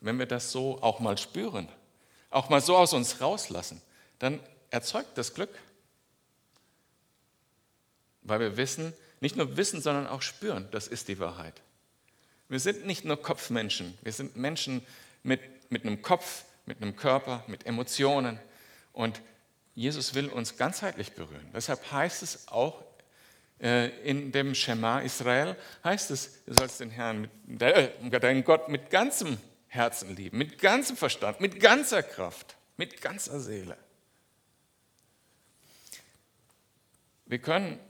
wenn 0.00 0.18
wir 0.18 0.26
das 0.26 0.52
so 0.52 0.82
auch 0.82 1.00
mal 1.00 1.16
spüren, 1.16 1.68
auch 2.30 2.48
mal 2.48 2.60
so 2.60 2.76
aus 2.76 2.92
uns 2.92 3.20
rauslassen, 3.20 3.80
dann 4.18 4.40
erzeugt 4.70 5.16
das 5.16 5.34
Glück. 5.34 5.50
Weil 8.22 8.40
wir 8.40 8.56
wissen, 8.56 8.92
nicht 9.20 9.36
nur 9.36 9.56
wissen, 9.56 9.80
sondern 9.80 10.06
auch 10.06 10.22
spüren, 10.22 10.68
das 10.72 10.88
ist 10.88 11.08
die 11.08 11.18
Wahrheit. 11.18 11.62
Wir 12.48 12.60
sind 12.60 12.86
nicht 12.86 13.04
nur 13.04 13.20
Kopfmenschen, 13.20 13.96
wir 14.02 14.12
sind 14.12 14.36
Menschen 14.36 14.86
mit, 15.22 15.40
mit 15.70 15.84
einem 15.84 16.02
Kopf, 16.02 16.44
mit 16.66 16.82
einem 16.82 16.96
Körper, 16.96 17.44
mit 17.46 17.66
Emotionen. 17.66 18.38
Und 18.92 19.22
Jesus 19.74 20.14
will 20.14 20.28
uns 20.28 20.56
ganzheitlich 20.56 21.12
berühren. 21.12 21.50
Deshalb 21.54 21.90
heißt 21.90 22.22
es 22.22 22.48
auch 22.48 22.82
äh, 23.60 23.88
in 24.02 24.32
dem 24.32 24.54
Schema 24.54 25.00
Israel 25.00 25.56
heißt 25.82 26.10
es, 26.10 26.44
du 26.44 26.54
sollst 26.54 26.80
den 26.80 26.90
Herrn, 26.90 27.30
äh, 27.58 27.88
deinen 28.20 28.44
Gott 28.44 28.68
mit 28.68 28.90
ganzem 28.90 29.38
Herzen 29.68 30.14
lieben, 30.14 30.38
mit 30.38 30.58
ganzem 30.58 30.96
Verstand, 30.96 31.40
mit 31.40 31.60
ganzer 31.60 32.02
Kraft, 32.02 32.56
mit 32.76 33.00
ganzer 33.00 33.40
Seele. 33.40 33.76
Wir 37.24 37.38
können 37.38 37.80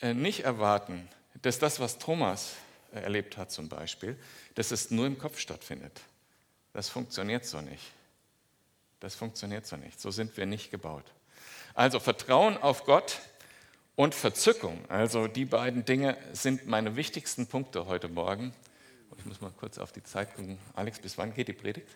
äh, 0.00 0.14
nicht 0.14 0.44
erwarten, 0.44 1.08
dass 1.42 1.58
das, 1.58 1.80
was 1.80 1.98
Thomas 1.98 2.54
erlebt 2.92 3.36
hat 3.36 3.50
zum 3.50 3.68
Beispiel, 3.68 4.18
dass 4.54 4.70
es 4.70 4.90
nur 4.90 5.06
im 5.06 5.18
Kopf 5.18 5.38
stattfindet. 5.38 6.00
Das 6.72 6.88
funktioniert 6.88 7.44
so 7.44 7.60
nicht. 7.60 7.92
Das 9.00 9.14
funktioniert 9.14 9.66
so 9.66 9.76
nicht. 9.76 10.00
So 10.00 10.10
sind 10.10 10.36
wir 10.36 10.46
nicht 10.46 10.70
gebaut. 10.70 11.04
Also 11.74 12.00
Vertrauen 12.00 12.56
auf 12.56 12.84
Gott 12.84 13.20
und 13.94 14.14
Verzückung. 14.14 14.84
Also 14.88 15.28
die 15.28 15.44
beiden 15.44 15.84
Dinge 15.84 16.16
sind 16.32 16.66
meine 16.66 16.96
wichtigsten 16.96 17.46
Punkte 17.46 17.86
heute 17.86 18.08
Morgen. 18.08 18.52
Ich 19.16 19.24
muss 19.24 19.40
mal 19.40 19.50
kurz 19.50 19.78
auf 19.78 19.92
die 19.92 20.02
Zeit 20.02 20.34
gucken. 20.34 20.58
Alex, 20.74 20.98
bis 20.98 21.18
wann 21.18 21.34
geht 21.34 21.48
die 21.48 21.52
Predigt? 21.52 21.88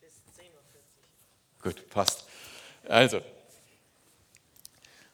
Bis 0.00 0.10
10.40 0.38 0.44
Uhr. 0.44 1.62
Gut, 1.62 1.90
passt. 1.90 2.26
Also, 2.88 3.20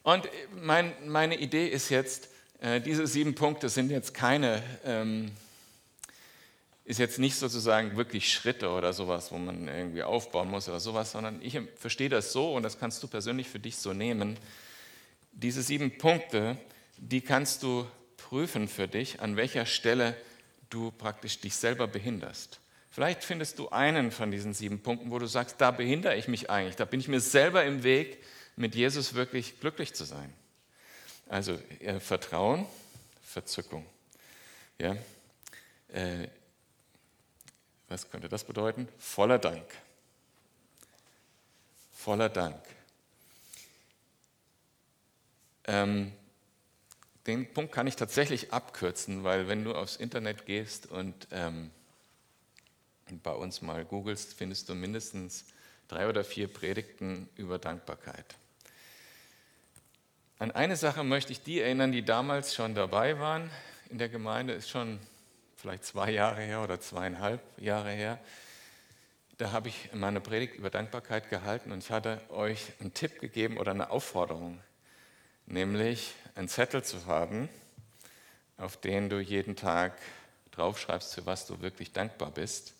und 0.03 0.29
mein, 0.53 0.93
meine 1.07 1.35
Idee 1.35 1.67
ist 1.67 1.89
jetzt, 1.89 2.29
äh, 2.61 2.79
diese 2.79 3.07
sieben 3.07 3.33
Punkte 3.33 3.69
sind 3.69 3.89
jetzt 3.89 4.13
keine 4.13 4.61
ähm, 4.85 5.31
ist 6.85 6.99
jetzt 6.99 7.17
nicht 7.17 7.35
sozusagen 7.35 7.97
wirklich 7.97 8.31
Schritte 8.31 8.69
oder 8.69 8.93
sowas, 8.93 9.31
wo 9.31 9.37
man 9.37 9.67
irgendwie 9.67 10.03
aufbauen 10.03 10.49
muss 10.49 10.69
oder 10.69 10.79
sowas, 10.79 11.11
sondern 11.11 11.41
ich 11.41 11.59
verstehe 11.75 12.09
das 12.09 12.31
so 12.31 12.53
und 12.53 12.61
das 12.61 12.79
kannst 12.79 13.01
du 13.01 13.07
persönlich 13.07 13.49
für 13.49 13.59
dich 13.59 13.77
so 13.77 13.91
nehmen. 13.91 14.37
Diese 15.31 15.63
sieben 15.63 15.97
Punkte, 15.97 16.57
die 16.97 17.21
kannst 17.21 17.63
du 17.63 17.87
prüfen 18.17 18.67
für 18.67 18.87
dich, 18.87 19.19
an 19.19 19.35
welcher 19.35 19.65
Stelle 19.65 20.15
du 20.69 20.91
praktisch 20.91 21.39
dich 21.39 21.55
selber 21.55 21.87
behinderst. 21.87 22.59
Vielleicht 22.91 23.23
findest 23.23 23.59
du 23.59 23.69
einen 23.69 24.11
von 24.11 24.29
diesen 24.31 24.53
sieben 24.53 24.81
Punkten, 24.81 25.09
wo 25.09 25.17
du 25.17 25.25
sagst, 25.25 25.59
da 25.59 25.71
behindere 25.71 26.15
ich 26.15 26.27
mich 26.27 26.49
eigentlich, 26.51 26.75
da 26.75 26.85
bin 26.85 26.99
ich 26.99 27.07
mir 27.07 27.19
selber 27.19 27.65
im 27.65 27.83
Weg, 27.83 28.23
mit 28.55 28.75
Jesus 28.75 29.15
wirklich 29.15 29.59
glücklich 29.59 29.93
zu 29.93 30.05
sein. 30.05 30.31
Also 31.27 31.59
äh, 31.79 31.99
Vertrauen, 31.99 32.65
Verzückung. 33.23 33.85
Ja? 34.79 34.95
Äh, 35.89 36.27
was 37.95 38.09
könnte 38.11 38.27
das 38.27 38.43
bedeuten? 38.43 38.89
Voller 38.99 39.39
Dank. 39.39 39.63
Voller 41.93 42.27
Dank. 42.27 42.61
Ähm, 45.63 46.11
den 47.25 47.53
Punkt 47.53 47.71
kann 47.71 47.87
ich 47.87 47.95
tatsächlich 47.95 48.51
abkürzen, 48.51 49.23
weil 49.23 49.47
wenn 49.47 49.63
du 49.63 49.73
aufs 49.73 49.95
Internet 49.95 50.45
gehst 50.45 50.91
und 50.91 51.15
ähm, 51.31 51.71
bei 53.23 53.31
uns 53.31 53.61
mal 53.61 53.85
googelst, 53.85 54.33
findest 54.33 54.67
du 54.67 54.75
mindestens 54.75 55.45
drei 55.87 56.09
oder 56.09 56.25
vier 56.25 56.49
Predigten 56.49 57.29
über 57.37 57.59
Dankbarkeit. 57.59 58.35
An 60.37 60.51
eine 60.51 60.75
Sache 60.75 61.05
möchte 61.05 61.31
ich 61.31 61.43
die 61.43 61.61
erinnern, 61.61 61.93
die 61.93 62.03
damals 62.03 62.55
schon 62.55 62.75
dabei 62.75 63.19
waren 63.19 63.49
in 63.89 63.99
der 63.99 64.09
Gemeinde, 64.09 64.51
ist 64.51 64.69
schon 64.69 64.99
vielleicht 65.65 65.85
zwei 65.85 66.11
Jahre 66.11 66.41
her 66.41 66.61
oder 66.61 66.79
zweieinhalb 66.79 67.41
Jahre 67.59 67.89
her. 67.89 68.19
Da 69.39 69.51
habe 69.51 69.69
ich 69.69 69.89
meine 69.93 70.21
Predigt 70.21 70.53
über 70.53 70.69
Dankbarkeit 70.69 71.31
gehalten 71.31 71.71
und 71.71 71.79
ich 71.79 71.89
hatte 71.89 72.21
euch 72.29 72.73
einen 72.79 72.93
Tipp 72.93 73.19
gegeben 73.19 73.57
oder 73.57 73.71
eine 73.71 73.89
Aufforderung, 73.89 74.61
nämlich 75.47 76.13
einen 76.35 76.49
Zettel 76.49 76.83
zu 76.83 77.07
haben, 77.07 77.49
auf 78.57 78.77
den 78.77 79.09
du 79.09 79.19
jeden 79.19 79.55
Tag 79.55 79.97
draufschreibst, 80.51 81.15
für 81.15 81.25
was 81.25 81.47
du 81.47 81.59
wirklich 81.61 81.91
dankbar 81.91 82.29
bist. 82.29 82.75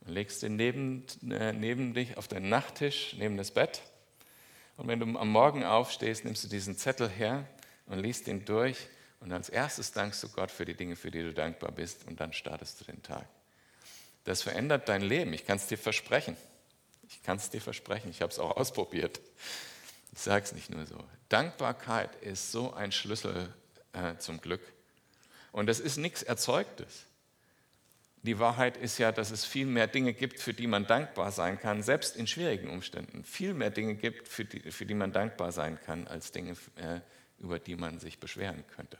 und 0.00 0.12
legst 0.12 0.42
den 0.42 0.56
neben, 0.56 1.06
äh, 1.30 1.52
neben 1.52 1.94
dich 1.94 2.16
auf 2.16 2.26
deinen 2.26 2.48
Nachttisch, 2.48 3.14
neben 3.16 3.36
das 3.36 3.52
Bett. 3.52 3.82
Und 4.76 4.88
wenn 4.88 4.98
du 4.98 5.16
am 5.16 5.28
Morgen 5.28 5.62
aufstehst, 5.62 6.24
nimmst 6.24 6.42
du 6.42 6.48
diesen 6.48 6.76
Zettel 6.76 7.08
her 7.08 7.46
und 7.86 8.00
liest 8.00 8.26
ihn 8.26 8.44
durch. 8.44 8.88
Und 9.20 9.32
als 9.32 9.48
erstes 9.48 9.92
dankst 9.92 10.22
du 10.22 10.28
Gott 10.28 10.50
für 10.50 10.64
die 10.64 10.74
Dinge, 10.74 10.96
für 10.96 11.10
die 11.10 11.22
du 11.22 11.32
dankbar 11.32 11.72
bist. 11.72 12.06
Und 12.06 12.20
dann 12.20 12.32
startest 12.32 12.80
du 12.80 12.84
den 12.84 13.02
Tag. 13.02 13.26
Das 14.24 14.42
verändert 14.42 14.88
dein 14.88 15.02
Leben. 15.02 15.32
Ich 15.32 15.46
kann 15.46 15.56
es 15.56 15.66
dir 15.66 15.78
versprechen. 15.78 16.36
Ich 17.08 17.22
kann 17.22 17.36
es 17.36 17.50
dir 17.50 17.60
versprechen. 17.60 18.10
Ich 18.10 18.22
habe 18.22 18.32
es 18.32 18.38
auch 18.38 18.56
ausprobiert. 18.56 19.20
Ich 20.12 20.20
sage 20.20 20.44
es 20.44 20.52
nicht 20.52 20.70
nur 20.70 20.84
so. 20.86 21.02
Dankbarkeit 21.28 22.14
ist 22.22 22.52
so 22.52 22.72
ein 22.72 22.92
Schlüssel 22.92 23.52
äh, 23.92 24.16
zum 24.18 24.40
Glück. 24.40 24.60
Und 25.52 25.66
das 25.66 25.80
ist 25.80 25.96
nichts 25.96 26.22
Erzeugtes. 26.22 27.04
Die 28.22 28.40
Wahrheit 28.40 28.76
ist 28.76 28.98
ja, 28.98 29.12
dass 29.12 29.30
es 29.30 29.44
viel 29.44 29.66
mehr 29.66 29.86
Dinge 29.86 30.12
gibt, 30.12 30.40
für 30.40 30.52
die 30.52 30.66
man 30.66 30.86
dankbar 30.86 31.30
sein 31.30 31.60
kann, 31.60 31.84
selbst 31.84 32.16
in 32.16 32.26
schwierigen 32.26 32.68
Umständen. 32.68 33.22
Viel 33.24 33.54
mehr 33.54 33.70
Dinge 33.70 33.94
gibt, 33.94 34.26
für 34.26 34.44
die, 34.44 34.72
für 34.72 34.84
die 34.84 34.94
man 34.94 35.12
dankbar 35.12 35.52
sein 35.52 35.78
kann, 35.80 36.08
als 36.08 36.32
Dinge, 36.32 36.56
äh, 36.74 37.00
über 37.38 37.60
die 37.60 37.76
man 37.76 38.00
sich 38.00 38.18
beschweren 38.18 38.64
könnte. 38.74 38.98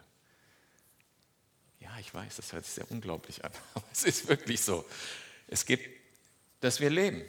Ich 2.01 2.13
weiß, 2.13 2.37
das 2.37 2.53
hört 2.53 2.65
sich 2.65 2.75
sehr 2.75 2.91
unglaublich 2.91 3.45
an, 3.45 3.53
aber 3.75 3.85
es 3.93 4.05
ist 4.05 4.29
wirklich 4.29 4.61
so. 4.61 4.85
Es 5.49 5.65
geht, 5.65 5.81
dass 6.61 6.81
wir 6.81 6.91
leben, 6.91 7.23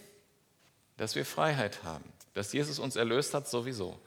dass 0.97 1.15
wir 1.15 1.25
Freiheit 1.25 1.83
haben, 1.83 2.12
dass 2.33 2.53
Jesus 2.53 2.79
uns 2.79 2.95
erlöst 2.95 3.33
hat 3.33 3.47
sowieso. 3.47 4.00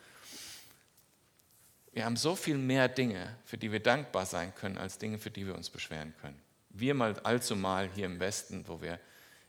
Wir 1.92 2.04
haben 2.04 2.16
so 2.16 2.36
viel 2.36 2.56
mehr 2.56 2.88
Dinge, 2.88 3.36
für 3.44 3.58
die 3.58 3.72
wir 3.72 3.80
dankbar 3.80 4.26
sein 4.26 4.54
können, 4.54 4.78
als 4.78 4.98
Dinge, 4.98 5.18
für 5.18 5.30
die 5.30 5.46
wir 5.46 5.54
uns 5.54 5.70
beschweren 5.70 6.14
können. 6.20 6.40
Wir 6.70 6.94
mal 6.94 7.18
allzumal 7.20 7.90
hier 7.94 8.06
im 8.06 8.20
Westen, 8.20 8.66
wo 8.68 8.80
wir 8.80 9.00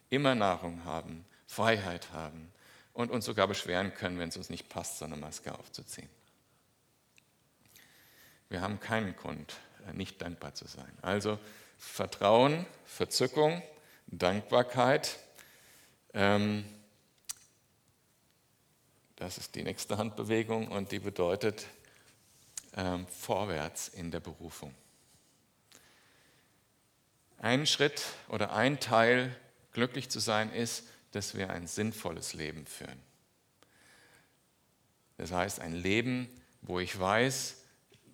immer 0.10 0.34
Nahrung 0.34 0.84
haben, 0.86 1.26
Freiheit 1.46 2.12
haben 2.12 2.52
und 2.94 3.12
uns 3.12 3.26
sogar 3.26 3.48
beschweren 3.48 3.94
können, 3.94 4.18
wenn 4.18 4.30
es 4.30 4.38
uns 4.38 4.50
nicht 4.50 4.70
passt, 4.70 4.98
so 4.98 5.06
eine 5.06 5.18
Maske 5.18 5.58
aufzuziehen. 5.58 6.10
Wir 8.50 8.62
haben 8.62 8.80
keinen 8.80 9.16
Grund, 9.16 9.56
nicht 9.94 10.22
dankbar 10.22 10.54
zu 10.54 10.68
sein. 10.68 10.92
Also 11.02 11.40
Vertrauen, 11.78 12.66
Verzückung, 12.86 13.62
Dankbarkeit. 14.08 15.18
Ähm, 16.14 16.66
das 19.16 19.38
ist 19.38 19.56
die 19.56 19.64
nächste 19.64 19.98
Handbewegung 19.98 20.68
und 20.68 20.92
die 20.92 21.00
bedeutet 21.00 21.66
ähm, 22.76 23.08
vorwärts 23.08 23.88
in 23.88 24.12
der 24.12 24.20
Berufung. 24.20 24.74
Ein 27.38 27.66
Schritt 27.66 28.04
oder 28.30 28.54
ein 28.54 28.80
Teil, 28.80 29.36
glücklich 29.74 30.10
zu 30.10 30.20
sein, 30.20 30.52
ist, 30.54 30.84
dass 31.12 31.36
wir 31.36 31.50
ein 31.50 31.68
sinnvolles 31.68 32.34
Leben 32.34 32.66
führen. 32.66 33.00
Das 35.18 35.32
heißt, 35.32 35.60
ein 35.60 35.74
Leben, 35.74 36.30
wo 36.62 36.80
ich 36.80 37.00
weiß, 37.00 37.61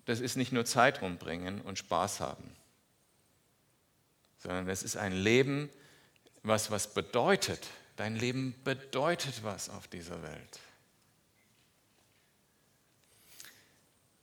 das 0.08 0.20
ist 0.20 0.36
nicht 0.36 0.52
nur 0.52 0.64
Zeit 0.64 1.02
rumbringen 1.02 1.60
und 1.60 1.76
Spaß 1.76 2.20
haben, 2.20 2.56
sondern 4.38 4.66
es 4.70 4.82
ist 4.82 4.96
ein 4.96 5.12
Leben, 5.12 5.68
was 6.42 6.70
was 6.70 6.94
bedeutet. 6.94 7.66
Dein 7.96 8.16
Leben 8.16 8.54
bedeutet 8.64 9.44
was 9.44 9.68
auf 9.68 9.86
dieser 9.86 10.22
Welt. 10.22 10.60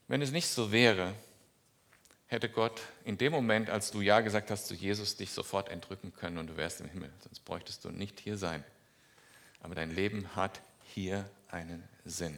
Wenn 0.08 0.22
es 0.22 0.32
nicht 0.32 0.48
so 0.48 0.72
wäre, 0.72 1.14
hätte 2.26 2.48
Gott 2.48 2.82
in 3.04 3.16
dem 3.16 3.30
Moment, 3.30 3.70
als 3.70 3.92
du 3.92 4.00
Ja 4.00 4.22
gesagt 4.22 4.50
hast 4.50 4.66
zu 4.66 4.74
Jesus, 4.74 5.16
dich 5.16 5.30
sofort 5.30 5.68
entrücken 5.68 6.12
können 6.12 6.38
und 6.38 6.48
du 6.48 6.56
wärst 6.56 6.80
im 6.80 6.88
Himmel. 6.88 7.12
Sonst 7.22 7.44
bräuchtest 7.44 7.84
du 7.84 7.90
nicht 7.90 8.18
hier 8.18 8.36
sein. 8.36 8.64
Aber 9.60 9.76
dein 9.76 9.94
Leben 9.94 10.34
hat 10.34 10.60
hier 10.82 11.30
einen 11.46 11.88
Sinn. 12.04 12.36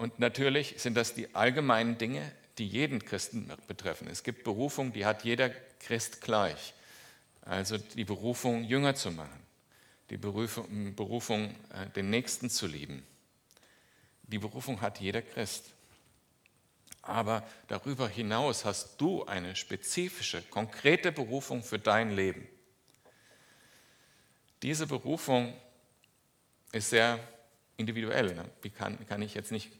Und 0.00 0.18
natürlich 0.18 0.76
sind 0.78 0.94
das 0.94 1.12
die 1.12 1.34
allgemeinen 1.34 1.98
Dinge, 1.98 2.32
die 2.56 2.66
jeden 2.66 3.04
Christen 3.04 3.52
betreffen. 3.66 4.08
Es 4.08 4.22
gibt 4.22 4.44
Berufung, 4.44 4.94
die 4.94 5.04
hat 5.04 5.24
jeder 5.24 5.50
Christ 5.50 6.22
gleich. 6.22 6.72
Also 7.42 7.76
die 7.76 8.06
Berufung, 8.06 8.64
Jünger 8.64 8.94
zu 8.94 9.10
machen, 9.10 9.38
die 10.08 10.16
Berufung, 10.16 11.54
äh, 11.74 11.90
den 11.94 12.08
Nächsten 12.08 12.48
zu 12.48 12.66
lieben. 12.66 13.02
Die 14.22 14.38
Berufung 14.38 14.80
hat 14.80 15.00
jeder 15.00 15.20
Christ. 15.20 15.66
Aber 17.02 17.46
darüber 17.68 18.08
hinaus 18.08 18.64
hast 18.64 18.98
du 19.02 19.26
eine 19.26 19.54
spezifische, 19.54 20.40
konkrete 20.40 21.12
Berufung 21.12 21.62
für 21.62 21.78
dein 21.78 22.16
Leben. 22.16 22.48
Diese 24.62 24.86
Berufung 24.86 25.52
ist 26.72 26.88
sehr 26.88 27.20
individuell. 27.76 28.34
Ne? 28.34 28.50
Wie 28.62 28.70
kann, 28.70 29.06
kann 29.06 29.20
ich 29.20 29.34
jetzt 29.34 29.52
nicht 29.52 29.70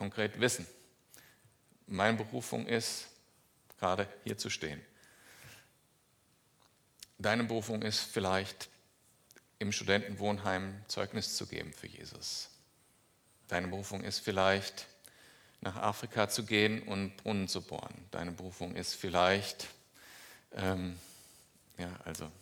konkret 0.00 0.40
wissen? 0.40 0.66
Meine 1.86 2.16
Berufung 2.16 2.66
ist, 2.66 3.06
gerade 3.78 4.08
hier 4.24 4.38
zu 4.38 4.48
stehen. 4.48 4.80
Deine 7.18 7.44
Berufung 7.44 7.82
ist 7.82 8.00
vielleicht, 8.00 8.70
im 9.58 9.72
Studentenwohnheim 9.72 10.82
Zeugnis 10.88 11.36
zu 11.36 11.46
geben 11.46 11.74
für 11.74 11.86
Jesus. 11.86 12.48
Deine 13.48 13.68
Berufung 13.68 14.02
ist 14.02 14.20
vielleicht, 14.20 14.86
nach 15.60 15.76
Afrika 15.76 16.30
zu 16.30 16.46
gehen 16.46 16.82
und 16.84 17.18
Brunnen 17.18 17.46
zu 17.46 17.60
bohren. 17.60 17.94
Deine 18.10 18.32
Berufung 18.32 18.74
ist 18.74 18.94
vielleicht, 18.94 19.68
ähm, 20.54 20.98
ja, 21.76 21.94
also 22.06 22.32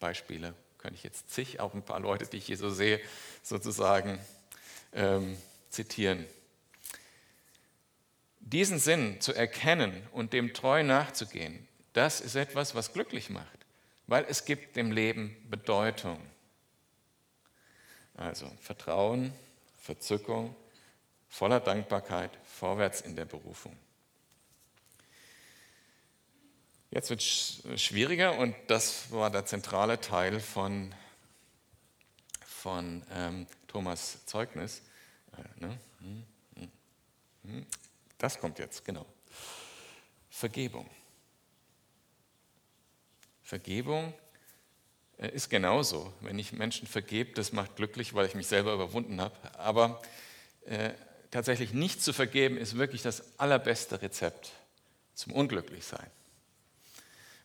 Beispiele 0.00 0.52
könnte 0.78 0.96
ich 0.96 1.04
jetzt 1.04 1.30
zig, 1.30 1.60
auch 1.60 1.74
ein 1.74 1.84
paar 1.84 2.00
Leute, 2.00 2.26
die 2.26 2.38
ich 2.38 2.46
hier 2.46 2.56
so 2.56 2.70
sehe, 2.70 3.00
sozusagen 3.44 4.18
ähm, 4.92 5.38
zitieren. 5.70 6.26
Diesen 8.52 8.78
Sinn 8.78 9.20
zu 9.20 9.34
erkennen 9.34 10.06
und 10.12 10.32
dem 10.32 10.54
treu 10.54 10.82
nachzugehen, 10.82 11.68
das 11.92 12.22
ist 12.22 12.34
etwas, 12.34 12.74
was 12.74 12.94
glücklich 12.94 13.28
macht, 13.28 13.66
weil 14.06 14.24
es 14.26 14.46
gibt 14.46 14.76
dem 14.76 14.90
Leben 14.90 15.36
Bedeutung. 15.50 16.18
Also 18.14 18.50
Vertrauen, 18.62 19.34
Verzückung, 19.82 20.56
voller 21.28 21.60
Dankbarkeit 21.60 22.30
vorwärts 22.44 23.02
in 23.02 23.16
der 23.16 23.26
Berufung. 23.26 23.76
Jetzt 26.90 27.10
wird 27.10 27.20
es 27.20 27.62
schwieriger 27.76 28.38
und 28.38 28.56
das 28.68 29.12
war 29.12 29.30
der 29.30 29.44
zentrale 29.44 30.00
Teil 30.00 30.40
von, 30.40 30.94
von 32.46 33.02
ähm, 33.12 33.46
Thomas 33.66 34.24
Zeugnis. 34.24 34.80
Äh, 35.36 35.66
ne? 35.66 35.78
hm, 36.00 36.24
hm, 36.54 36.72
hm. 37.44 37.66
Das 38.18 38.38
kommt 38.38 38.58
jetzt, 38.58 38.84
genau. 38.84 39.06
Vergebung. 40.28 40.88
Vergebung 43.42 44.12
äh, 45.18 45.28
ist 45.30 45.48
genauso. 45.48 46.12
Wenn 46.20 46.38
ich 46.38 46.52
Menschen 46.52 46.86
vergebe, 46.86 47.32
das 47.32 47.52
macht 47.52 47.76
glücklich, 47.76 48.14
weil 48.14 48.26
ich 48.26 48.34
mich 48.34 48.46
selber 48.46 48.74
überwunden 48.74 49.20
habe. 49.20 49.36
Aber 49.58 50.02
äh, 50.66 50.90
tatsächlich 51.30 51.72
nicht 51.72 52.02
zu 52.02 52.12
vergeben, 52.12 52.58
ist 52.58 52.76
wirklich 52.76 53.02
das 53.02 53.38
allerbeste 53.38 54.02
Rezept 54.02 54.52
zum 55.14 55.32
Unglücklichsein. 55.32 56.10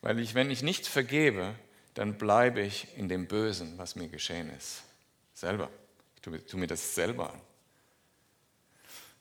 Weil 0.01 0.19
ich, 0.19 0.35
wenn 0.35 0.51
ich 0.51 0.61
nicht 0.61 0.87
vergebe, 0.87 1.55
dann 1.93 2.17
bleibe 2.17 2.61
ich 2.61 2.87
in 2.97 3.07
dem 3.07 3.27
Bösen, 3.27 3.77
was 3.77 3.95
mir 3.95 4.09
geschehen 4.09 4.49
ist. 4.49 4.83
Selber. 5.33 5.69
Ich 6.15 6.21
tue, 6.21 6.45
tue 6.45 6.59
mir 6.59 6.67
das 6.67 6.95
selber 6.95 7.31
an. 7.31 7.41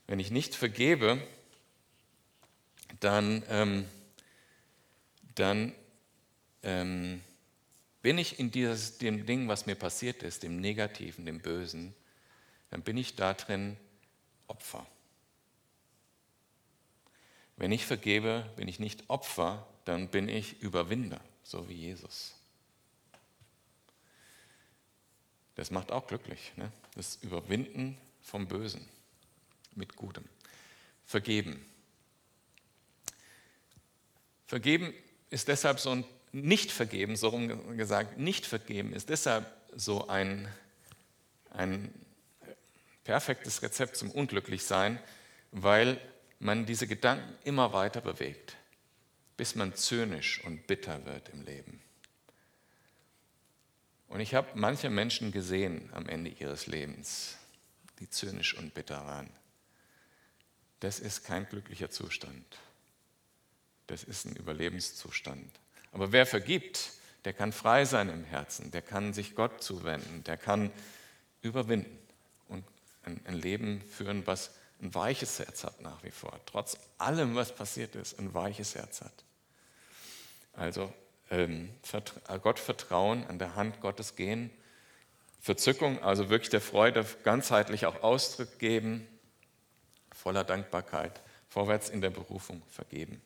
Wenn 0.07 0.19
ich 0.19 0.31
nicht 0.31 0.55
vergebe, 0.55 1.23
dann, 3.01 3.43
ähm, 3.49 3.85
dann 5.35 5.73
ähm, 6.63 7.21
bin 8.03 8.19
ich 8.19 8.39
in 8.39 8.51
dieses, 8.51 8.99
dem 8.99 9.27
Ding, 9.27 9.49
was 9.49 9.67
mir 9.67 9.77
passiert 9.77 10.23
ist, 10.23 10.43
dem 10.43 10.61
Negativen, 10.61 11.25
dem 11.25 11.41
Bösen, 11.41 11.95
dann 12.71 12.83
bin 12.83 12.97
ich 12.97 13.17
da 13.17 13.35
drin 13.35 13.77
Opfer. 14.49 14.87
Wenn 17.57 17.71
ich 17.71 17.87
vergebe, 17.87 18.51
bin 18.57 18.67
ich 18.67 18.81
nicht 18.81 19.09
Opfer, 19.09 19.67
dann 19.85 20.09
bin 20.09 20.29
ich 20.29 20.61
Überwinder, 20.63 21.21
so 21.43 21.69
wie 21.69 21.75
Jesus. 21.75 22.35
Das 25.55 25.71
macht 25.71 25.93
auch 25.93 26.07
glücklich, 26.07 26.53
ne? 26.57 26.73
das 26.95 27.17
Überwinden 27.17 27.99
vom 28.23 28.49
Bösen 28.49 28.89
mit 29.75 29.97
Gutem. 29.97 30.25
Vergeben. 31.05 31.65
Vergeben 34.53 34.93
ist 35.31 35.49
deshalb 35.49 35.81
so 35.81 35.93
ein 35.93 36.05
nicht 36.31 36.73
vergeben, 36.73 37.17
so 37.17 37.29
rum 37.29 37.79
gesagt, 37.79 38.19
nicht 38.19 38.45
vergeben 38.45 38.93
ist 38.93 39.09
deshalb 39.09 39.51
so 39.75 40.09
ein, 40.09 40.47
ein 41.49 41.91
perfektes 43.03 43.63
Rezept 43.63 43.97
zum 43.97 44.11
Unglücklichsein, 44.11 45.01
weil 45.53 45.99
man 46.39 46.67
diese 46.67 46.87
Gedanken 46.87 47.35
immer 47.45 47.73
weiter 47.73 48.03
bewegt, 48.03 48.59
bis 49.39 49.55
man 49.55 49.75
zynisch 49.75 50.45
und 50.45 50.67
bitter 50.67 51.03
wird 51.07 51.31
im 51.31 51.47
Leben. 51.47 51.81
Und 54.09 54.21
ich 54.21 54.35
habe 54.35 54.49
manche 54.53 54.91
Menschen 54.91 55.33
gesehen 55.33 55.89
am 55.95 56.07
Ende 56.11 56.29
ihres 56.29 56.67
Lebens, 56.67 57.39
die 58.01 58.11
zynisch 58.11 58.53
und 58.53 58.75
bitter 58.75 59.03
waren. 59.07 59.31
Das 60.81 61.01
ist 61.01 61.25
kein 61.25 61.49
glücklicher 61.49 61.89
Zustand. 61.89 62.59
Das 63.87 64.05
ist 64.05 64.27
ein 64.27 64.37
Überlebenszustand. 64.37 65.61
Aber 65.93 66.13
wer 66.13 66.27
vergibt, 66.27 66.93
der 67.25 67.33
kann 67.33 67.53
frei 67.53 67.85
sein 67.85 68.09
im 68.09 68.25
Herzen, 68.25 68.71
der 68.71 68.83
kann 68.83 69.13
sich 69.13 69.35
Gott 69.35 69.63
zuwenden, 69.63 70.25
der 70.25 70.37
kann 70.37 70.73
überwinden 71.43 71.99
und 72.49 72.65
ein, 73.05 73.35
Leben 73.35 73.83
führen, 73.83 74.27
was 74.27 74.51
ein 74.81 74.95
weiches 74.95 75.39
Herz 75.39 75.65
hat 75.65 75.81
nach 75.81 76.03
wie 76.03 76.11
vor. 76.11 76.39
Trotz 76.47 76.79
allem, 76.99 77.35
was 77.35 77.55
passiert 77.55 77.95
ist, 77.95 78.19
ein 78.19 78.35
weiches 78.35 78.75
Herz 78.75 79.01
hat. 79.03 79.25
Also 80.55 80.93
ähm, 81.31 81.71
Gott 82.43 82.59
vertrauen, 82.59 83.25
an 83.27 83.39
der 83.39 83.55
Hand 83.55 83.81
Gottes 83.81 84.17
gehen, 84.17 84.51
Verzückung, 85.41 86.03
also 86.03 86.31
wirklich 86.31 86.51
der 86.51 86.61
Freude 86.61 87.05
ganzheitlich 87.25 87.87
auch 87.87 88.03
Ausdruck 88.03 88.59
geben, 88.59 89.07
voller 90.13 90.45
Dankbarkeit, 90.45 91.21
vorwärts 91.49 91.89
in 91.89 92.01
der 92.01 92.11
Berufung 92.11 92.63
vergeben. 92.69 93.21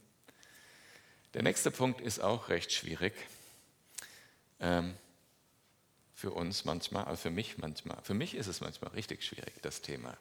Der 1.36 1.42
nächste 1.42 1.70
Punkt 1.70 2.00
ist 2.00 2.20
auch 2.20 2.48
recht 2.48 2.72
schwierig. 2.72 3.12
Ähm, 4.58 4.94
für 6.14 6.30
uns 6.30 6.64
manchmal, 6.64 7.04
also 7.04 7.24
für 7.24 7.30
mich 7.30 7.58
manchmal. 7.58 7.98
Für 8.04 8.14
mich 8.14 8.34
ist 8.34 8.46
es 8.46 8.62
manchmal 8.62 8.92
richtig 8.92 9.22
schwierig, 9.22 9.52
das 9.60 9.82
Thema. 9.82 10.16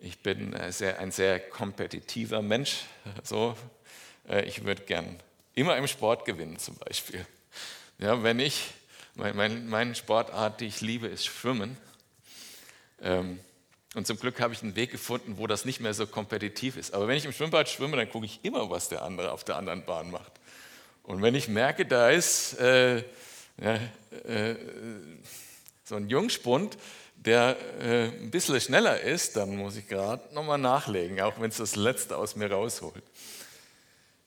Ich 0.00 0.18
bin 0.18 0.52
äh, 0.52 0.72
sehr, 0.72 0.98
ein 0.98 1.12
sehr 1.12 1.38
kompetitiver 1.38 2.42
Mensch. 2.42 2.86
So, 3.22 3.56
äh, 4.28 4.44
ich 4.46 4.64
würde 4.64 4.82
gern 4.82 5.22
immer 5.54 5.76
im 5.76 5.86
Sport 5.86 6.24
gewinnen, 6.24 6.58
zum 6.58 6.74
Beispiel. 6.74 7.24
Ja, 7.98 8.20
wenn 8.24 8.40
ich, 8.40 8.66
mein, 9.14 9.36
mein, 9.36 9.68
meine 9.68 9.94
Sportart, 9.94 10.60
die 10.60 10.66
ich 10.66 10.80
liebe, 10.80 11.06
ist 11.06 11.26
Schwimmen. 11.26 11.76
Ähm, 13.00 13.38
und 13.94 14.06
zum 14.06 14.18
Glück 14.18 14.40
habe 14.40 14.54
ich 14.54 14.62
einen 14.62 14.76
Weg 14.76 14.92
gefunden, 14.92 15.36
wo 15.36 15.46
das 15.46 15.64
nicht 15.64 15.80
mehr 15.80 15.94
so 15.94 16.06
kompetitiv 16.06 16.76
ist. 16.76 16.94
Aber 16.94 17.08
wenn 17.08 17.16
ich 17.16 17.24
im 17.24 17.32
Schwimmbad 17.32 17.68
schwimme, 17.68 17.96
dann 17.96 18.08
gucke 18.08 18.26
ich 18.26 18.40
immer, 18.44 18.70
was 18.70 18.88
der 18.88 19.02
andere 19.02 19.32
auf 19.32 19.42
der 19.42 19.56
anderen 19.56 19.84
Bahn 19.84 20.10
macht. 20.10 20.32
Und 21.02 21.22
wenn 21.22 21.34
ich 21.34 21.48
merke, 21.48 21.86
da 21.86 22.10
ist 22.10 22.58
äh, 22.60 22.98
äh, 23.58 24.54
so 25.84 25.96
ein 25.96 26.08
Jungspund, 26.08 26.78
der 27.16 27.56
äh, 27.80 28.04
ein 28.08 28.30
bisschen 28.30 28.60
schneller 28.60 29.00
ist, 29.00 29.36
dann 29.36 29.56
muss 29.56 29.76
ich 29.76 29.88
gerade 29.88 30.34
nochmal 30.34 30.58
nachlegen, 30.58 31.20
auch 31.20 31.40
wenn 31.40 31.50
es 31.50 31.58
das 31.58 31.76
Letzte 31.76 32.16
aus 32.16 32.36
mir 32.36 32.50
rausholt. 32.50 33.02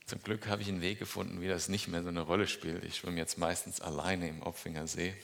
Zum 0.05 0.21
Glück 0.21 0.47
habe 0.47 0.61
ich 0.61 0.67
einen 0.67 0.81
Weg 0.81 0.99
gefunden, 0.99 1.41
wie 1.41 1.47
das 1.47 1.69
nicht 1.69 1.87
mehr 1.87 2.03
so 2.03 2.09
eine 2.09 2.21
Rolle 2.21 2.47
spielt. 2.47 2.83
Ich 2.83 2.97
schwimme 2.97 3.17
jetzt 3.17 3.37
meistens 3.37 3.79
alleine 3.79 4.27
im 4.27 4.43
Opfinger 4.43 4.85
See. 4.85 5.15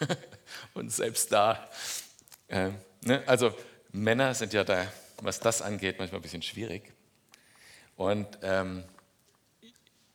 Und 0.74 0.90
selbst 0.90 1.30
da, 1.30 1.70
äh, 2.52 2.70
ne, 3.02 3.22
also 3.26 3.54
Männer 3.92 4.34
sind 4.34 4.52
ja 4.52 4.62
da, 4.62 4.86
was 5.22 5.40
das 5.40 5.62
angeht, 5.62 5.98
manchmal 5.98 6.20
ein 6.20 6.22
bisschen 6.22 6.42
schwierig. 6.42 6.92
Und 7.96 8.26
ähm, 8.42 8.84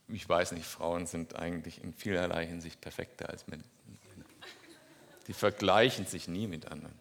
ich 0.08 0.30
weiß 0.30 0.52
nicht, 0.52 0.66
Frauen 0.66 1.08
sind 1.08 1.36
eigentlich 1.36 1.84
in 1.84 1.94
vielerlei 1.94 2.46
Hinsicht 2.46 2.80
perfekter 2.80 3.30
als 3.30 3.48
Männer. 3.48 3.64
Die 5.28 5.34
vergleichen 5.34 6.06
sich 6.06 6.28
nie 6.28 6.48
mit 6.48 6.72
anderen. 6.72 6.94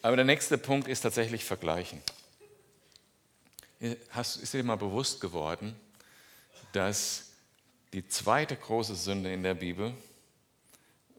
Aber 0.00 0.16
der 0.16 0.24
nächste 0.24 0.58
Punkt 0.58 0.88
ist 0.88 1.02
tatsächlich 1.02 1.44
Vergleichen. 1.44 2.02
ist 3.78 4.54
dir 4.54 4.64
mal 4.64 4.76
bewusst 4.76 5.20
geworden, 5.20 5.78
dass 6.72 7.26
die 7.92 8.08
zweite 8.08 8.56
große 8.56 8.96
Sünde 8.96 9.32
in 9.32 9.42
der 9.42 9.54
Bibel 9.54 9.94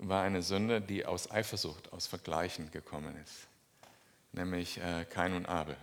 war 0.08 0.24
eine 0.24 0.42
Sünde, 0.42 0.82
die 0.82 1.06
aus 1.06 1.32
Eifersucht, 1.32 1.92
aus 1.94 2.08
Vergleichen 2.08 2.72
gekommen 2.72 3.16
ist, 3.24 3.48
nämlich 4.32 4.78
äh, 4.80 5.06
Kain 5.06 5.34
und 5.34 5.46
Abel. 5.46 5.78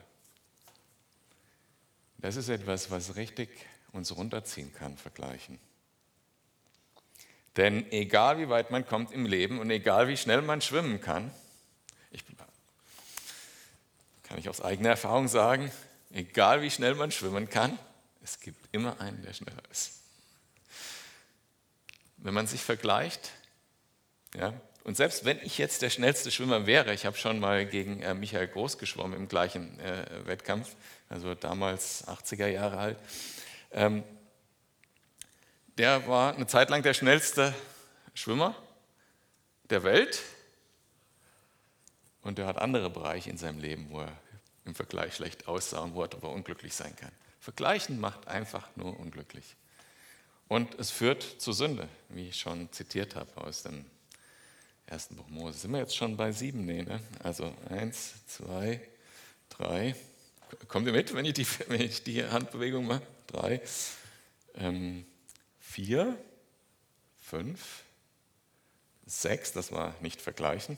Das 2.19 2.37
ist 2.37 2.49
etwas, 2.49 2.91
was 2.91 3.17
richtig 3.17 3.49
uns 3.93 4.15
runterziehen 4.15 4.73
kann, 4.75 4.97
vergleichen. 4.97 5.59
Denn 7.57 7.91
egal 7.91 8.39
wie 8.39 8.49
weit 8.49 8.71
man 8.71 8.87
kommt 8.87 9.13
im 9.13 9.27
Leben 9.27 9.59
und 9.59 9.71
egal 9.71 10.07
wie 10.09 10.17
schnell 10.17 10.43
man 10.43 10.61
schwimmen 10.61 11.01
kann, 11.01 11.31
ich, 12.11 12.25
kann 14.23 14.39
ich 14.39 14.49
aus 14.49 14.61
eigener 14.61 14.91
Erfahrung 14.91 15.29
sagen, 15.29 15.73
egal 16.13 16.63
wie 16.63 16.71
schnell 16.71 16.95
man 16.95 17.11
schwimmen 17.11 17.49
kann, 17.49 17.79
es 18.23 18.39
gibt 18.39 18.69
immer 18.73 19.01
einen, 19.01 19.23
der 19.23 19.33
schneller 19.33 19.63
ist. 19.71 20.01
Wenn 22.19 22.35
man 22.35 22.47
sich 22.47 22.63
vergleicht, 22.63 23.33
ja, 24.37 24.55
und 24.85 24.97
selbst 24.97 25.25
wenn 25.25 25.39
ich 25.43 25.59
jetzt 25.59 25.83
der 25.83 25.91
schnellste 25.91 26.31
Schwimmer 26.31 26.67
wäre, 26.67 26.95
ich 26.95 27.05
habe 27.05 27.17
schon 27.17 27.39
mal 27.39 27.67
gegen 27.67 28.03
äh, 28.03 28.15
Michael 28.15 28.49
Groß 28.49 28.79
geschwommen 28.79 29.19
im 29.19 29.29
gleichen 29.29 29.79
äh, 29.81 30.27
Wettkampf, 30.27 30.75
also 31.09 31.35
damals 31.35 32.07
80er 32.09 32.47
Jahre 32.47 32.79
alt, 32.79 32.99
ähm, 33.73 34.03
der 35.77 36.07
war 36.09 36.35
eine 36.35 36.47
Zeit 36.47 36.71
lang 36.71 36.83
der 36.83 36.95
schnellste 36.95 37.55
Schwimmer 38.15 38.55
der 39.69 39.83
Welt 39.83 40.23
und 42.23 42.39
der 42.39 42.47
hat 42.47 42.59
andere 42.59 42.91
Bereiche 42.91 43.31
in 43.31 43.39
seinem 43.39 43.61
Leben, 43.61 43.91
wo 43.91 44.01
er 44.01 44.13
im 44.65 44.75
Vergleich 44.75 45.15
schlecht 45.15 45.47
aussah 45.47 45.81
und 45.81 45.95
wo 45.95 46.03
er 46.03 46.09
darüber 46.09 46.31
unglücklich 46.31 46.75
sein 46.75 46.95
kann. 46.97 47.13
Vergleichen 47.41 48.01
macht 48.01 48.29
einfach 48.29 48.69
nur 48.77 48.99
unglücklich. 48.99 49.57
Und 50.49 50.79
es 50.79 50.91
führt 50.91 51.23
zu 51.23 51.53
Sünde, 51.53 51.89
wie 52.09 52.29
ich 52.29 52.41
schon 52.41 52.71
zitiert 52.73 53.15
habe 53.15 53.37
aus 53.41 53.63
dem 53.63 53.85
ersten 54.91 55.15
Buch 55.15 55.29
Mose. 55.29 55.59
Sind 55.61 55.71
wir 55.71 55.79
jetzt 55.79 55.97
schon 55.97 56.17
bei 56.17 56.33
sieben? 56.33 56.67
Nee, 56.67 56.83
ne? 56.83 57.01
Also 57.23 57.55
eins, 57.69 58.15
zwei, 58.27 58.81
drei. 59.49 59.95
Kommt 60.67 60.87
ihr 60.87 60.93
mit, 60.93 61.15
wenn 61.15 61.25
ich 61.25 61.35
die, 61.35 61.47
wenn 61.69 61.81
ich 61.81 62.03
die 62.03 62.25
Handbewegung 62.25 62.87
mache? 62.87 63.03
Drei, 63.29 63.63
ähm, 64.57 65.07
vier, 65.61 66.19
fünf, 67.21 67.85
sechs, 69.07 69.53
das 69.53 69.71
war 69.71 69.95
nicht 70.01 70.21
vergleichen. 70.21 70.77